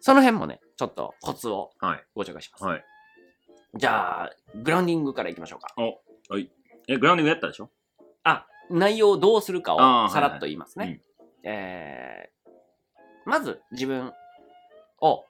[0.01, 2.03] その辺もね、ちょっとコツをはい。
[2.13, 2.63] ご紹介します。
[2.65, 2.85] はい。
[3.75, 5.73] じゃあ、グラウンディングからいきましょうか。
[6.87, 7.69] え、グラウンディングやったでしょ？
[8.23, 11.01] あ、内容をどうするかをさらっと言いますね。
[11.43, 14.13] えー、まず自分、
[15.01, 15.25] を、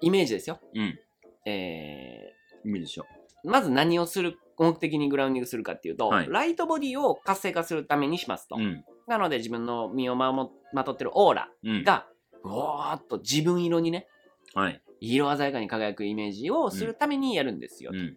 [0.00, 0.60] イメージですよ。
[0.74, 0.98] うん。
[1.44, 2.32] え
[2.64, 8.56] イメージしよー、まず何をする、目的にグラウンディングするかっていうと、はいライトボディを活性化するためにしますと。
[8.56, 8.60] う。
[8.60, 8.84] うん。
[9.08, 11.82] なので自分の身をまもまとってるオーラうん。
[11.84, 12.06] が、
[12.44, 14.06] うわーっと自分色にね、
[14.54, 14.80] はい。
[15.02, 17.90] 色鮮やかに輝くイメージをするためにやるんですよ。
[17.92, 18.16] うん。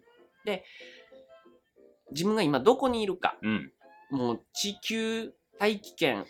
[2.12, 3.72] 自分が今どこにいるか、うん。
[4.10, 6.24] もう地球大気圏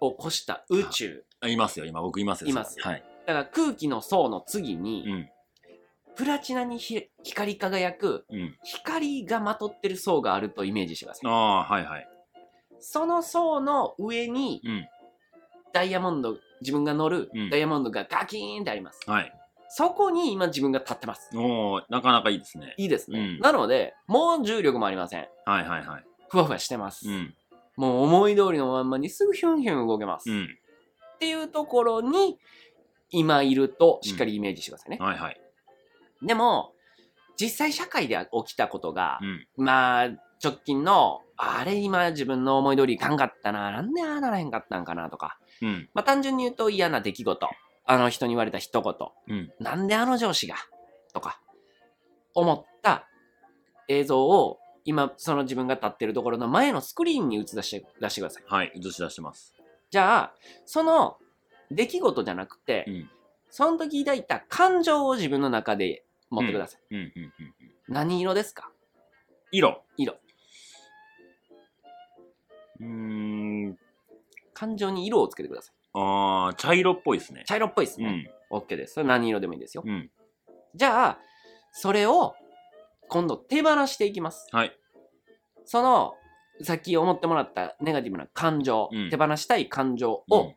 [0.00, 2.50] を越した宇宙、あいますよ、今僕いますよ。
[2.50, 3.04] いますはい。
[3.26, 5.28] だから空気の層の次に、うん。
[6.16, 8.56] プラチナにひ光り輝くうん。
[8.64, 11.30] 光がまとってる層があるとイメージしてください。
[11.30, 12.08] ああ、はいはい。
[12.78, 14.88] その層の上にうん。
[15.72, 19.00] ダイヤモンド、自分が乗るうんダイヤモンドがガキーンってあります。
[19.06, 19.39] はい。
[19.72, 21.30] そこに今自分が立ってます。
[21.34, 22.74] おー、なかなかいいですね。
[22.76, 23.20] いいですね。
[23.20, 25.28] うんなので、もう重力もありません。
[25.46, 26.04] はいはいはい。
[26.28, 27.08] ふわふわしてます。
[27.08, 27.34] うん。
[27.76, 30.28] もう思い通りのまんまにすぐヒュンヒュン動けます。
[30.28, 30.48] っうん。
[31.20, 32.38] ていうところに
[33.10, 34.98] 今いるとしっかりイメージしてくださいね。
[35.00, 35.40] はいはい。
[36.22, 36.72] でも、
[37.40, 39.24] 実際社会で起きたことがう、
[39.62, 39.64] ん。
[39.64, 40.08] まあ、
[40.42, 45.88] 直近の、あれ今自分の思い通りいかんかったな、なんでああならへんかったんかなとか、うん。
[45.94, 47.48] まあ単純に言うと嫌な出来事、
[47.90, 48.94] あの人に言われた一言、
[49.36, 49.52] うん。
[49.58, 50.54] なんであの上司が、
[51.12, 51.40] とか、
[52.34, 53.08] 思った
[53.88, 58.44] 映像を、今、その自分が立ってるところの前のスクリーンに映し出して出してください。
[58.46, 58.72] はい。
[58.76, 59.56] 映し出してます。
[59.90, 60.34] じゃあ、
[60.66, 61.18] その
[61.72, 63.10] 出来事じゃなくて、うん。
[63.50, 66.80] その時抱いた感情を自分の中で持ってください。
[66.94, 67.00] うん。
[67.00, 67.12] うん。
[67.16, 67.24] うん。
[67.24, 67.54] うん
[67.88, 68.70] 何色ですか？
[69.50, 69.82] 色。
[69.96, 70.14] 色。
[72.78, 73.78] うーん。
[74.54, 75.74] 感情に色をつけてください。
[75.92, 77.44] ああ、茶色っぽいですね。
[77.46, 78.30] 茶色っぽいですね。
[78.50, 78.58] うん。
[78.58, 78.94] OK です。
[78.94, 79.82] それ何色でもいいですよ。
[79.84, 80.10] うん。
[80.74, 81.18] じゃあ、
[81.72, 82.34] それを
[83.08, 84.48] 今度手放していきます。
[84.52, 84.76] はい。
[85.64, 86.14] その、
[86.62, 90.54] さっき思ってもらったネガティブな感情、うん手放したい感情をうん、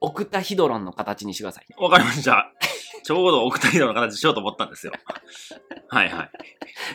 [0.00, 1.66] オクタヒドロンの形にしてください。
[1.78, 2.52] わかりました。
[3.02, 4.92] ちょうどオクタイドの形しようと思ったんですよ。
[5.88, 6.30] はいはい。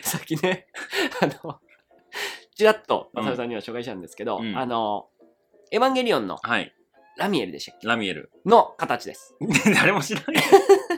[0.02, 0.68] さっきね、
[1.20, 1.60] あの、
[2.54, 5.08] ちらっと、うんまさるさんには紹介したんですけど、うんあの、
[5.74, 6.72] エヴァンゲリオンのはい。
[7.16, 8.30] ラミエルでしたっラミエル。
[8.44, 9.34] けの形です。
[9.74, 10.36] 誰も知らない。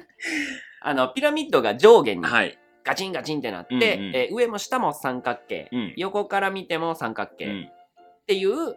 [0.83, 2.59] あの、ピラミッドが上下にはい。
[2.85, 5.95] ガチンガチンってなって、うんうんえー上も下も三角形、うん。
[5.97, 7.63] 横から見ても三角形、うん。
[7.65, 8.77] っていう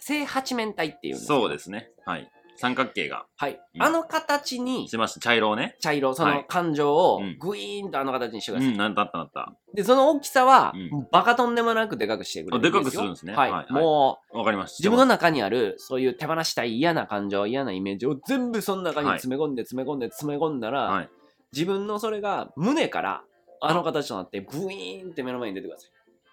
[0.00, 1.88] 正八面体っていうそうですね。
[2.04, 2.30] はい。
[2.56, 3.26] 三角形が。
[3.36, 3.82] はい、うん。
[3.82, 5.20] あの形にしました。
[5.20, 5.76] 茶色をね。
[5.80, 6.44] 茶色そのはい。
[6.48, 7.38] 感情をうん。
[7.38, 9.52] グイーンとあの形にしてください、うん、なんだったなった。
[9.72, 11.08] でその大きさは、うん。
[11.10, 12.78] バカとんでもなくでかくしてくれるんですよ。
[12.78, 13.34] あでかくするんですね。
[13.34, 13.82] はい、はいはい。
[13.82, 14.80] もうわかりました。
[14.80, 21.08] 自分の中にあるそういう手放したい嫌な感情嫌なイメージを全部その中に詰め込んで詰め込んで詰め込んだら、はい。
[21.52, 23.22] 自分のそれが胸から
[23.60, 25.90] あの形となってブイーンって目の前に出てください。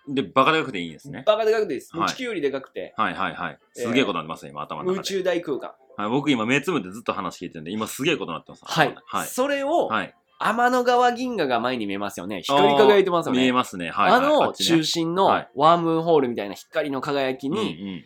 [0.08, 1.24] で、バカでかくていいんですね。
[1.28, 2.10] バカでかくていいです、はい。
[2.10, 2.94] 地球よりでかくて。
[2.98, 3.60] はいはいはい。
[3.74, 5.04] すげえことになってますね、今頭の宇中で。
[5.04, 8.64] 宙大空間はい、僕今目つぶってずっと話聞いてるんで、今すげえことになってます。
[8.66, 9.28] はい、はい。
[9.28, 10.16] それを、はい。
[10.40, 13.92] 天の川銀河が前に見えますよね光り輝いてますよね見えますね。
[13.92, 14.20] はい、はい。
[14.22, 18.04] あの中心のはいワームホールみたいな光の輝きに、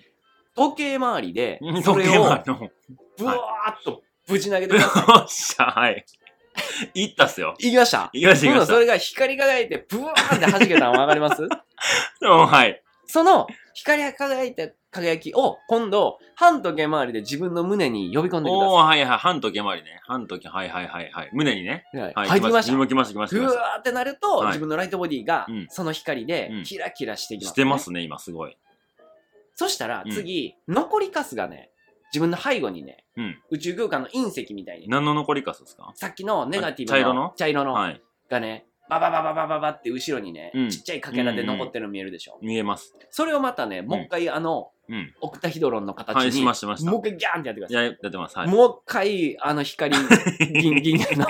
[0.56, 1.60] 時計回りで。
[1.84, 2.24] それを。
[3.18, 5.08] ブワーっとぶち投げてください。
[5.08, 6.06] よっしゃ、はい。
[6.94, 7.54] 行ったっすよ。
[7.60, 8.74] いきました行きました、行きました。
[8.74, 11.44] それが光り輝いてブワーって弾けたの分かります？
[12.22, 12.82] うんはい。
[13.08, 19.18] その光り輝いた輝きを今度反時計回りで自分の胸に呼び込んでくだおー、さはいはい。
[19.18, 20.00] 半時計回りね。
[20.08, 21.30] 半時計、はいはいはいはい。
[21.34, 21.84] 胸にね。
[21.94, 21.98] い。
[21.98, 22.28] はいはい。
[22.30, 22.72] 入ってきました。
[22.72, 23.62] 来ました、来ました、来ブました。
[23.62, 28.58] ワーってなると、はい自分のライトボディがうんその光でうんキラキラしていきます、してますね、今すごい。
[29.56, 31.72] そしたらうん次、残りカスがね、
[32.14, 33.38] 自分の背後にね、うん。
[33.50, 35.92] 宇宙空間の隕石みたいに、何の残りかすですか？
[35.96, 37.34] さっきのネガティブあ茶色の？
[37.36, 38.02] 茶色のはい。
[38.30, 42.38] がね、バババババババって後ろにね、うんちっちゃいかけらで残ってるの見えるでしょ。
[42.42, 42.96] 見えます。
[43.10, 45.14] それをまたね、もう一回あの、うん。
[45.22, 46.92] オクタヒドロンの形はい、に、しました、しました。
[46.92, 47.84] もう一回ギャーンってやってください。
[47.84, 48.38] いや、やってます。
[48.38, 48.48] はい。
[48.48, 49.96] もう一回、あの光、
[50.62, 51.26] 銀、銀河の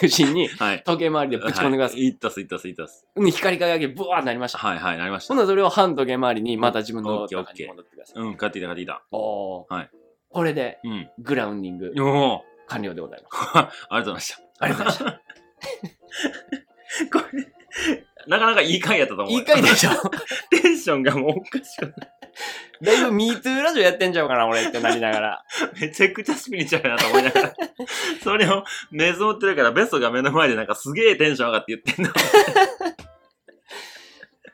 [0.00, 0.82] 中心に、はい。
[0.84, 2.00] 時計回りでぶち込んでください。
[2.00, 2.08] はい。
[2.08, 3.06] いったっす、いったっす、いったっす。
[3.14, 4.58] うん光り輝き、ブワーってなりました。
[4.58, 5.34] はい、はい、なりました。
[5.34, 8.22] 今度はそれを半時計回りに、また自分の中に戻ってください。
[8.22, 9.02] うん、勝っていた、勝っていた。
[9.10, 9.90] おーはい
[10.32, 11.10] これで、うん。
[11.18, 11.92] グラウンディング。
[12.66, 13.50] 完了でございます。
[13.90, 14.42] ありがとうございました。
[14.60, 15.20] ありがとうございまし
[17.12, 17.18] た。
[17.20, 17.48] これ、
[18.26, 19.32] なかなかいい回やったと思う。
[19.32, 19.90] いい回でしょ
[20.50, 21.92] テンションがもうおかしくな
[22.82, 25.44] だいぶ MeToo ラジオやってんちゃうかな、俺ってなりながら。
[25.80, 27.54] めちゃくちゃスピリチュアルやなと思いながら。
[28.22, 32.10] それを目つぶってるから、ベストが目の前でなんかすげえテンション上がって言ってんの。
[32.10, 32.14] っ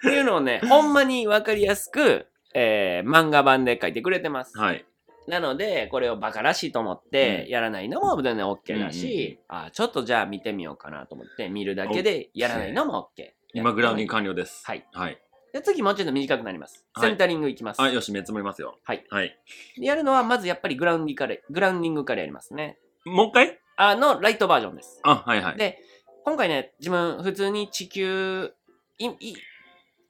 [0.01, 4.59] ていうのをね、ほんまにわかりやすく、えー漫画版で書いてくれてます。
[4.59, 4.85] はい。
[5.27, 13.38] なので、これをバカらしいと思ってうんやらないのも全然 OK だうんうんし、あちょっとじゃあ見てみようかなと思って見るだけでやらないのも OK。
[13.55, 14.15] 今、グラウンディンググ。
[14.17, 14.63] 完了です。
[14.67, 14.87] はい。
[14.93, 15.19] はい。
[15.53, 16.85] で次もうちょっと短くなります。
[16.93, 17.81] はいセンタリングいきます。
[17.81, 18.79] あ、よし、目つぶりますよ。
[18.85, 19.05] はい。
[19.09, 19.39] はい。
[19.79, 22.79] でやるのは、まずやっぱりグラウンディから、グラウンディングからやりますね。
[23.07, 23.59] もう一回？
[23.77, 25.01] あの、ライトバージョンです。
[25.05, 25.57] あ、はいはい。
[25.57, 25.79] で、
[26.25, 28.53] 今回ね、自分、普通に地球、
[28.99, 29.37] い、い、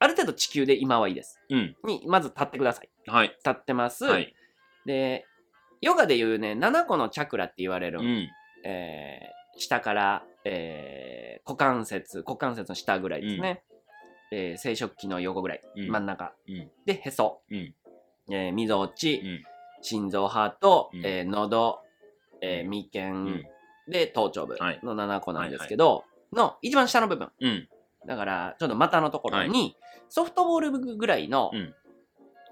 [0.01, 1.39] ある程度地球で今はいいです。
[1.51, 1.77] うん。
[1.85, 2.89] に、まず立ってください。
[3.07, 3.29] はい。
[3.29, 4.05] 立ってます。
[4.05, 4.35] はい。
[4.87, 5.27] で、
[5.81, 8.29] ヨガでいうね、7個のチャクラって言われる、うん。
[8.65, 13.63] えー下から、えー股関節、股関節の下ぐらいですね。
[14.31, 16.33] えー生殖器の横ぐらい、うん真ん中。
[16.47, 16.71] うん。
[16.85, 17.75] で、へそ、うん。
[18.31, 19.43] えー、みぞおち、うん。
[19.81, 21.81] 心臓、ハート、うんえー喉、
[22.43, 23.47] えー眉間、うん。
[23.91, 27.31] で、頭頂部はいの7個なんですけど、の一番下の部分。
[27.41, 27.69] うん。
[28.07, 29.77] だから、ちょっと股のところに、
[30.09, 31.75] ソフトボールぐらいの、うん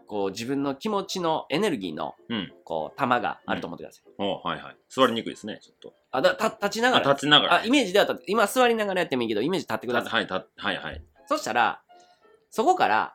[0.07, 2.53] こう、自分の気持ちのエネルギーの、うん。
[2.64, 4.05] こう、玉があると思ってください。
[4.19, 4.77] おはいはい。
[4.88, 5.95] 座りにくいですね、ちょっと。
[6.12, 7.12] あ、だた立ちながあ、ら。
[7.12, 7.55] 立ちながら。
[7.57, 10.12] あ、イメージでは立って、今座りながらやってもいいけど、イメージ立ってください。
[10.12, 11.03] はい、たはいはい。
[11.27, 11.83] そしたら、
[12.51, 13.14] そこから、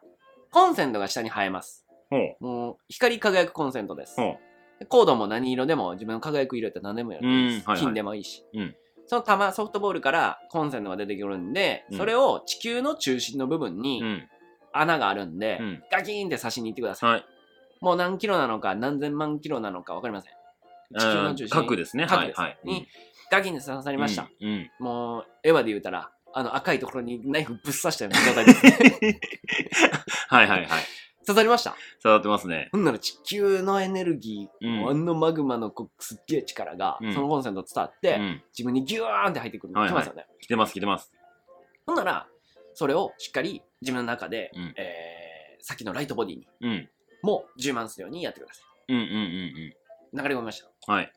[0.51, 1.86] コンセントが下に生えます。
[2.10, 2.43] ほう。
[2.43, 4.17] もう、光り輝くコンセントです。
[4.89, 7.63] コードも何色でも、自分の輝く色やったら何でもやるんです。
[7.63, 8.43] うんはいはい金でもいいし。
[8.54, 8.75] うん
[9.08, 14.30] その玉、ソフトボールからコンセントが出てくるんで、うんそれを地球の中心の部分にうん。
[14.73, 15.84] 穴があるんで、うん。
[15.91, 17.12] ガキーンって刺しに行ってください。
[17.12, 17.25] はい。
[17.81, 20.34] もう何キロなのか、何千万キロなのか分かりません。
[20.97, 21.62] 地球の中心。
[21.62, 22.05] 核ですね。
[22.07, 22.39] 核です。
[22.39, 22.60] はいはい。
[22.63, 22.88] に、
[23.31, 24.29] ガキーンって刺さりました。
[24.41, 24.47] うん。
[24.49, 24.69] うん。
[24.79, 29.19] もう、エヴァで言うたら、あの赤いところにナイフぶっ刺したような状態ですね。
[30.29, 30.67] はいはいはい。
[31.27, 31.75] 刺さりました？
[31.99, 32.69] 触ってますね。
[32.71, 38.43] ほんなら地球のエネルギー、うんあのマグマのこうすっげえ力が、うんそのコンセント伝って、うん。
[38.57, 40.25] 自分にギューンって入ってくるの、はいはいきますよね。
[40.39, 41.12] 来てます来てます。
[41.86, 42.27] ほんなら、
[42.73, 46.89] それをしっかり自分の中で、うんえー、さっきのライトボディにうん。
[47.24, 49.76] も充満するようにやってくださうんうんうんい。
[50.13, 50.67] 流れ込みました。
[50.88, 50.96] うん。
[50.96, 51.12] はい。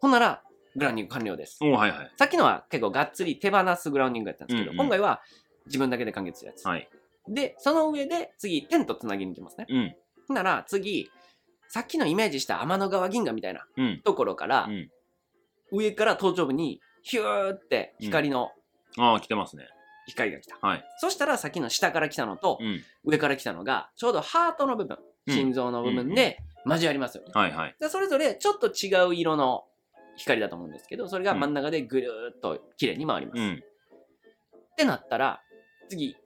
[0.00, 0.42] ほんなら、
[0.74, 1.58] グラウンディング完了です。
[1.62, 2.12] おはいはい。
[2.16, 5.22] さっきのは結構がっつり手放すグラウンディングやったんですけど、うんうん今回は
[5.66, 6.66] 自分だけで完結するやつ。
[6.66, 6.88] はい。
[7.28, 9.66] で、その上で次、テントつなぎに行きますね。
[9.68, 9.94] うん。
[10.26, 11.10] ほんなら次、
[11.68, 14.00] さっきのイメージした天の川銀河みたいなうん。
[14.04, 14.90] ところから、うん。
[15.70, 18.50] 上から頭頂部にヒューって光の、
[18.98, 19.68] ああ、来てますね。
[20.06, 20.58] 光が来た。
[20.60, 20.84] はい。
[20.98, 22.80] そしたらさっきの下から来たのとうん。
[23.04, 27.30] 上から来たのがちょうどハートの部分、うん心臓の部分で交わりますよね。
[27.32, 27.76] はいはい。
[27.78, 29.62] でそれぞれちょっと違う色の
[30.16, 33.38] 光だと思うんですけど、それが真ん中でぐるーっと綺麗に回ります。
[33.38, 33.62] っうん。
[34.76, 35.40] てなったら、
[35.88, 36.16] 次、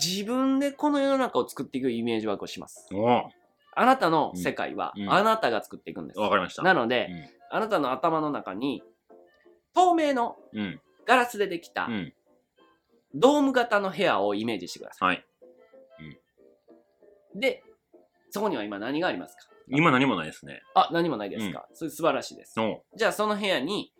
[0.00, 2.86] 自分でこの世の中を作っていくイメージワークをします。
[2.94, 3.28] お
[3.74, 6.20] あなたの世界はうんうんあなたが作っていくんです。
[6.20, 6.62] わかりました。
[6.62, 8.82] なので、うんあなたの頭の中に
[9.74, 10.80] 透明のうん。
[11.06, 12.12] ガラスでできたうん。
[13.14, 15.24] ドーム型の部屋をイメージしてくださはい。
[17.36, 17.40] い。
[17.40, 17.62] で、
[18.30, 19.42] そこには今何がありますか？
[19.70, 20.62] 今何もないですね。
[20.74, 22.58] あ、何もないですか、それ素晴らしいです。
[22.60, 23.92] おじゃあその部屋に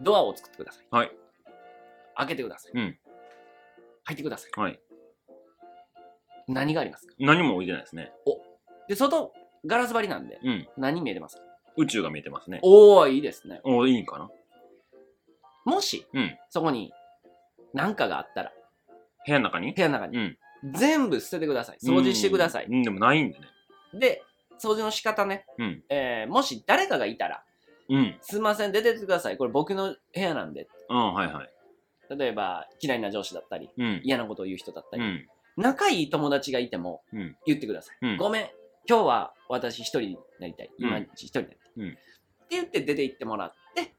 [0.00, 0.86] ドアを作ってください。
[0.90, 1.12] はい。
[2.16, 2.72] 開けてください。
[2.74, 2.98] うん
[4.04, 4.60] 入ってください。
[4.60, 4.80] はい。
[6.48, 7.14] 何がありますか？
[7.18, 8.12] 何も置いてないですね。
[8.88, 9.32] で、外、
[9.66, 10.68] ガラス張りなんで、うん。
[10.76, 11.42] 何見えてますか？
[11.76, 12.60] 宇宙が見えてますね。
[12.62, 13.60] おー、いいですね。
[13.62, 14.30] おいいんかな？
[15.64, 16.36] もし、うん。
[16.48, 16.92] そこに
[17.74, 18.52] 何かがあったら、
[19.26, 19.72] 部屋の中に？
[19.72, 20.38] 部屋の中にうん。
[20.74, 21.78] 全部捨ててください。
[21.82, 22.66] 掃除してください。
[22.66, 23.46] うん、でもないんでね。
[23.94, 24.22] で、
[24.58, 25.82] 掃除の仕方ね、うん。
[25.88, 27.42] えーもし誰かがいたら、
[27.88, 28.16] うん。
[28.20, 29.36] すいません、出てってください。
[29.36, 30.68] これ僕の部屋なんで。
[30.88, 32.16] うん、はいはい。
[32.16, 34.00] 例えば、嫌いな上司だったり、うん。
[34.04, 35.28] 嫌なことを言う人だったり、うん。
[35.56, 37.36] 仲いい友達がいてもうん。
[37.46, 37.96] 言ってください。
[38.02, 38.16] うん。
[38.16, 38.50] ごめん、
[38.88, 40.70] 今日は私一人になりたい。
[40.78, 41.84] 今うん一人になりたい。
[41.84, 41.92] うんっ
[42.50, 43.94] て言って出て行ってもらって、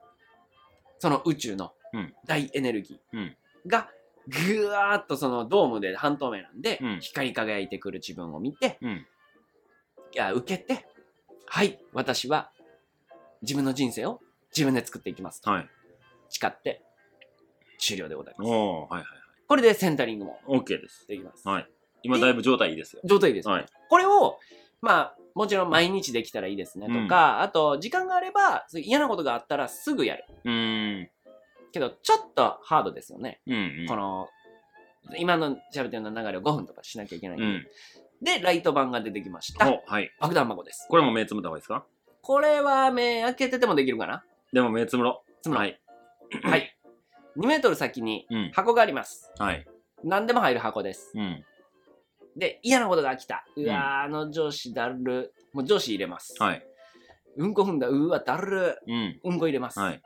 [1.00, 3.36] その宇宙のうん大エネルギうんー
[3.68, 3.90] が、
[4.28, 8.92] ぐわーっとそのドームで半透明なんで、うん光り輝いてくる自分を見て、うん。
[8.92, 10.86] いや、受けて、
[11.46, 12.52] はい、私は
[13.42, 14.20] 自分の人生を
[14.56, 15.70] 自分で作っていきますとはい。
[16.30, 16.82] 誓って、
[17.80, 18.48] 終了でございます。
[18.48, 19.06] おー、はいはい
[19.48, 20.60] これでセンタリングもはい。
[20.62, 21.06] OK です。
[21.10, 21.46] できます。
[21.46, 21.68] はい。
[22.04, 23.02] 今だいぶ状態いいですよ。
[23.04, 24.40] 状態いいですね、はいこれを、
[24.82, 30.24] まあ、もちろん毎日できたらいいですねとか、あと、時間があれば、そういう嫌なことがあったらすぐやる。
[30.46, 31.10] うーん。
[31.72, 33.42] けど、ちょっとハードですよね。
[33.48, 33.86] うん、うん。
[33.88, 34.28] この、
[35.18, 37.46] 今の喋ってるの流れを5分とかしなきゃいけないんで。
[37.46, 37.68] うん。
[38.22, 39.68] で、ライト版が出てきました。
[39.70, 40.12] お、はい。
[40.20, 40.86] 爆弾箱です。
[40.90, 41.86] これも目つむった方がいいですか？
[42.22, 44.24] これは目開けててもできるかな？
[44.54, 45.24] でも目つむろ。
[45.42, 45.82] つむろはい。
[46.44, 46.78] はい。
[47.38, 48.52] 2メートル先にうん。
[48.54, 49.32] 箱があります。
[49.40, 49.66] はい。
[50.04, 51.12] 何でも入る箱です。
[51.16, 51.44] うん。
[52.38, 53.44] で、嫌なことが来た。
[53.56, 55.34] ううんわー、あの上司だる。
[55.54, 56.36] もう上司入れます。
[56.40, 56.64] はい。
[57.38, 57.88] うんこ踏んだ。
[57.88, 58.78] うわ、だる。
[58.88, 59.20] うん。
[59.24, 59.80] うんこ入れます。
[59.80, 60.02] はい。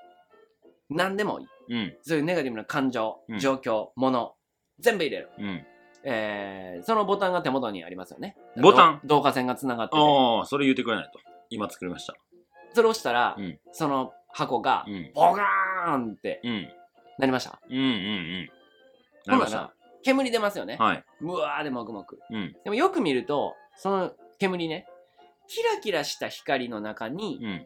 [0.89, 1.47] 何でもいい。
[1.69, 1.97] うん。
[2.01, 4.35] そういうネガティブな感情う、ん状況、もの、
[4.79, 5.29] 全部入れる。
[5.37, 5.65] うん。
[6.03, 8.37] えー、そのボタンが手元にありますよね。
[8.61, 9.01] ボタン？
[9.05, 9.97] ど導火線がつながってて。
[9.99, 11.19] ああ、それ言ってくれないと。
[11.49, 12.13] 今作りました。
[12.73, 15.11] それを押したら、うんその箱がう、ん。
[15.15, 16.67] ボガーンってうん。
[17.17, 17.59] なりました。
[17.69, 18.49] うんうんうん。
[19.25, 20.75] なりました。、煙出ますよね。
[20.77, 21.03] はい。
[21.21, 22.19] うわーでもくもく。
[22.29, 22.53] うん。
[22.63, 24.85] でもよく見ると、その煙ね、
[25.47, 27.65] キラキラした光の中に、うん。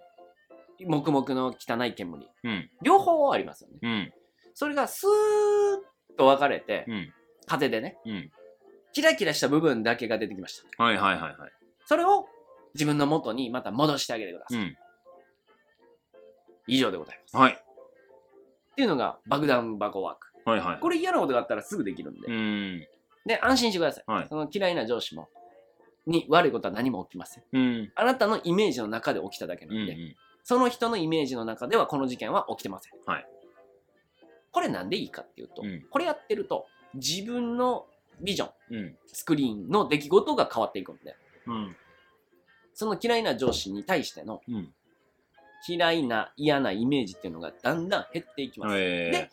[0.86, 2.30] 黙々の汚い煙。
[2.43, 2.69] うん。
[2.82, 3.80] 両方ありますよね。
[3.82, 4.13] うん。
[4.53, 7.13] それがスーッと分かれて、うん。
[7.45, 8.32] 風でね、うん。
[8.93, 10.84] キラキラした部分だけが出てきました。
[10.84, 11.51] はいはいはいはい。
[11.86, 12.27] それを
[12.73, 14.59] 自分の元にまた戻してあげてください。
[14.59, 14.77] うん。
[16.67, 17.38] 以上でございます。
[17.38, 17.53] はい。
[17.53, 20.49] っていうのが爆弾箱ワーク。
[20.49, 20.80] はいはい。
[20.80, 22.27] これ嫌なことがあったらすぐできるんで。
[22.27, 22.88] うん。
[23.25, 24.03] で、安心してください。
[24.07, 25.30] はいその嫌いな上司も、
[26.07, 27.43] に悪いことは何も起きません。
[27.51, 27.91] うん。
[27.95, 29.95] あなたのイメージの中で起きただけなうんんで、
[30.43, 32.93] その人のイメージの中ではこの事件は起きてません。
[33.05, 33.25] はい
[34.51, 36.65] これなんでいいかっていうと、うんこれやってると
[36.95, 37.85] 自分の
[38.21, 38.95] ビジョン、うん。
[39.07, 41.15] スクリーンの出来事が変わっていくんで、
[41.47, 41.75] うん。
[42.73, 44.73] その嫌いな上司に対してのうん。
[45.67, 48.75] 嫌いな嫌なイメージっていうのがだんだん減っていきます。
[48.77, 49.29] えで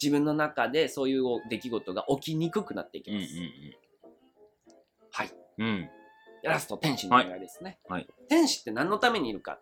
[0.00, 3.14] 自分の中でそういう出来事が起きにくくなっていきー。
[3.14, 3.34] うんます。
[5.10, 5.30] はい。
[5.58, 5.90] うん。
[6.44, 7.78] ラスト、天使のお願いですね。
[7.88, 9.58] はいはい天使って何のためにいるか。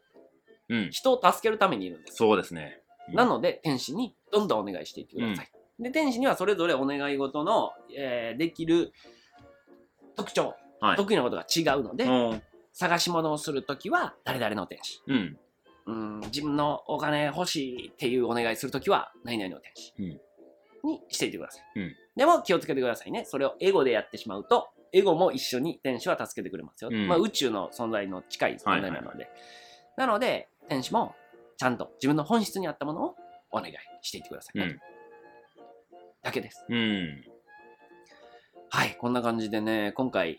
[0.69, 0.79] うん。
[0.79, 0.91] うん。
[0.91, 2.17] 人を助けるためにいるんです。
[2.17, 2.81] そうですね。
[3.09, 5.53] うんなので、天使にどんどんお願いしていってください。
[5.79, 8.93] で、天使にはそれぞれお願い事の、えーできる
[10.17, 10.97] 特徴、はい。
[10.97, 12.43] 得意なことが違うので、うん。
[12.73, 15.01] 探し物をするときは誰々の天使。
[15.07, 15.39] うん。
[15.87, 20.21] うん、自分のお金欲しいっていうお願いするときは何々の天使うん
[20.85, 21.81] にしていってください。
[21.81, 23.27] うんでも気をつけてくださいね。
[23.27, 26.91] それをエゴでやってしまうと、エゴも一緒に天使は助けてくれますよ。
[26.91, 29.29] うんまあ宇宙の存在の近い存在なので。
[29.99, 31.15] なので、天使も
[31.57, 33.15] ちゃんと自分の本質に合ったものを
[33.51, 34.81] お願いしていってください、ねうん。
[36.23, 36.65] だけです。
[36.69, 37.25] うん。
[38.69, 40.39] はい、こんな感じでね、今回、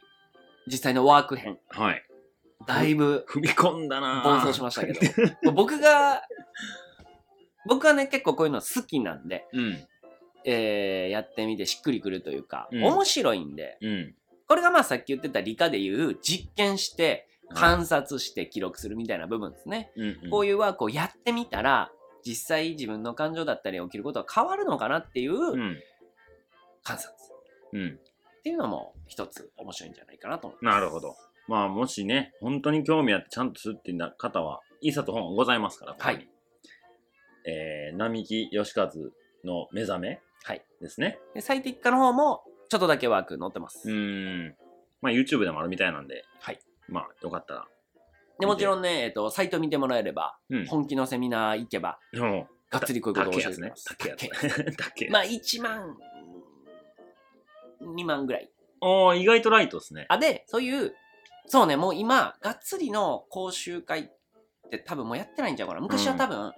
[0.67, 2.03] 実際のワーク編、はい。
[2.65, 4.99] だいぶ踏み込んだな暴走しましたけど、
[5.53, 6.23] 僕が、
[7.65, 9.87] 僕はね、結構こういうの好きなんで、うん。
[10.45, 14.15] えーやってみてしっくりくるというか、うん面白いんで、うん。
[14.47, 19.91] これがまあさっき言ってた理科でいう実験して、観察して記録するみたいな部分ですね。
[19.95, 20.19] うん。
[20.23, 20.29] うん。
[20.29, 21.91] こういうワークをやってみたら、
[22.25, 25.77] 実際自分の感情だったり起きることは変わるのかなっていううん。
[26.83, 27.13] 観察
[27.73, 27.99] うん。
[28.39, 30.75] っていうのも一つ面白いんじゃないかなと思います。
[30.75, 31.15] なるほど。
[31.47, 36.27] まあ、もしね、本当に興味あってちゃんとするっていう方は、いいさと本ございますから、はい。
[37.45, 38.91] えー、並木義和
[39.45, 40.65] の目覚めはい。
[40.81, 41.19] ですね。
[41.33, 43.89] で最適化の方もちょっとだけワーク載ってます。
[43.89, 44.55] うーん。
[45.01, 46.59] まあ、YouTube でもあるみたいなんで、はい。
[46.87, 47.67] まあ、よかったら。
[48.39, 50.65] でもちろんね、えっと、サイト見てもらえれば、うん。
[50.67, 53.85] 本気のセミナー行けば、もがっつりこういうことを教えてくれ高いやつねます。。
[53.85, 54.77] 高いや高いつ。
[54.77, 55.09] 高い。
[55.09, 55.97] まあ、1万、
[57.81, 58.51] 2万ぐらい。
[58.81, 60.05] おー、意外とライトですね。
[60.09, 60.95] あ、で、そういう、
[61.47, 64.09] そうね、もう今、がっつりの講習会っ
[64.69, 65.79] て多分もうやってないんちゃうかな。
[65.79, 66.53] 昔は多分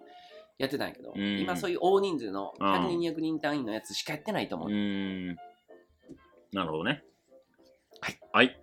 [0.58, 4.70] やってたんやけど、うん今そういう大人数のうん100人、200人単位のやつしかやってないと思う。
[4.70, 5.36] うーん。
[6.52, 7.04] なるほどね。
[8.02, 8.20] はい。
[8.34, 8.60] はい。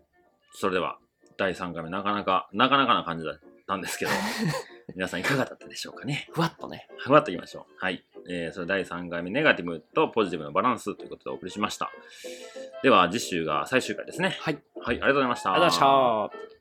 [0.52, 0.98] それでは、
[1.38, 4.10] 第3回目、なかなか、なかなかな感じだったんですけど、
[4.94, 6.28] 皆さんいかがだったでしょうかね？
[6.32, 6.88] ふわっとね。
[6.98, 7.74] ふわっといきましょう。
[7.78, 8.04] はい。
[8.28, 11.90] えー、それ第3回目、ネガティブとポジティブのバランスということでお送りしました。
[12.82, 14.36] では、次週が最終回ですね。
[14.40, 14.58] はい。
[14.80, 15.52] はい、ありがとうございました。
[15.52, 16.55] ありがとうございました。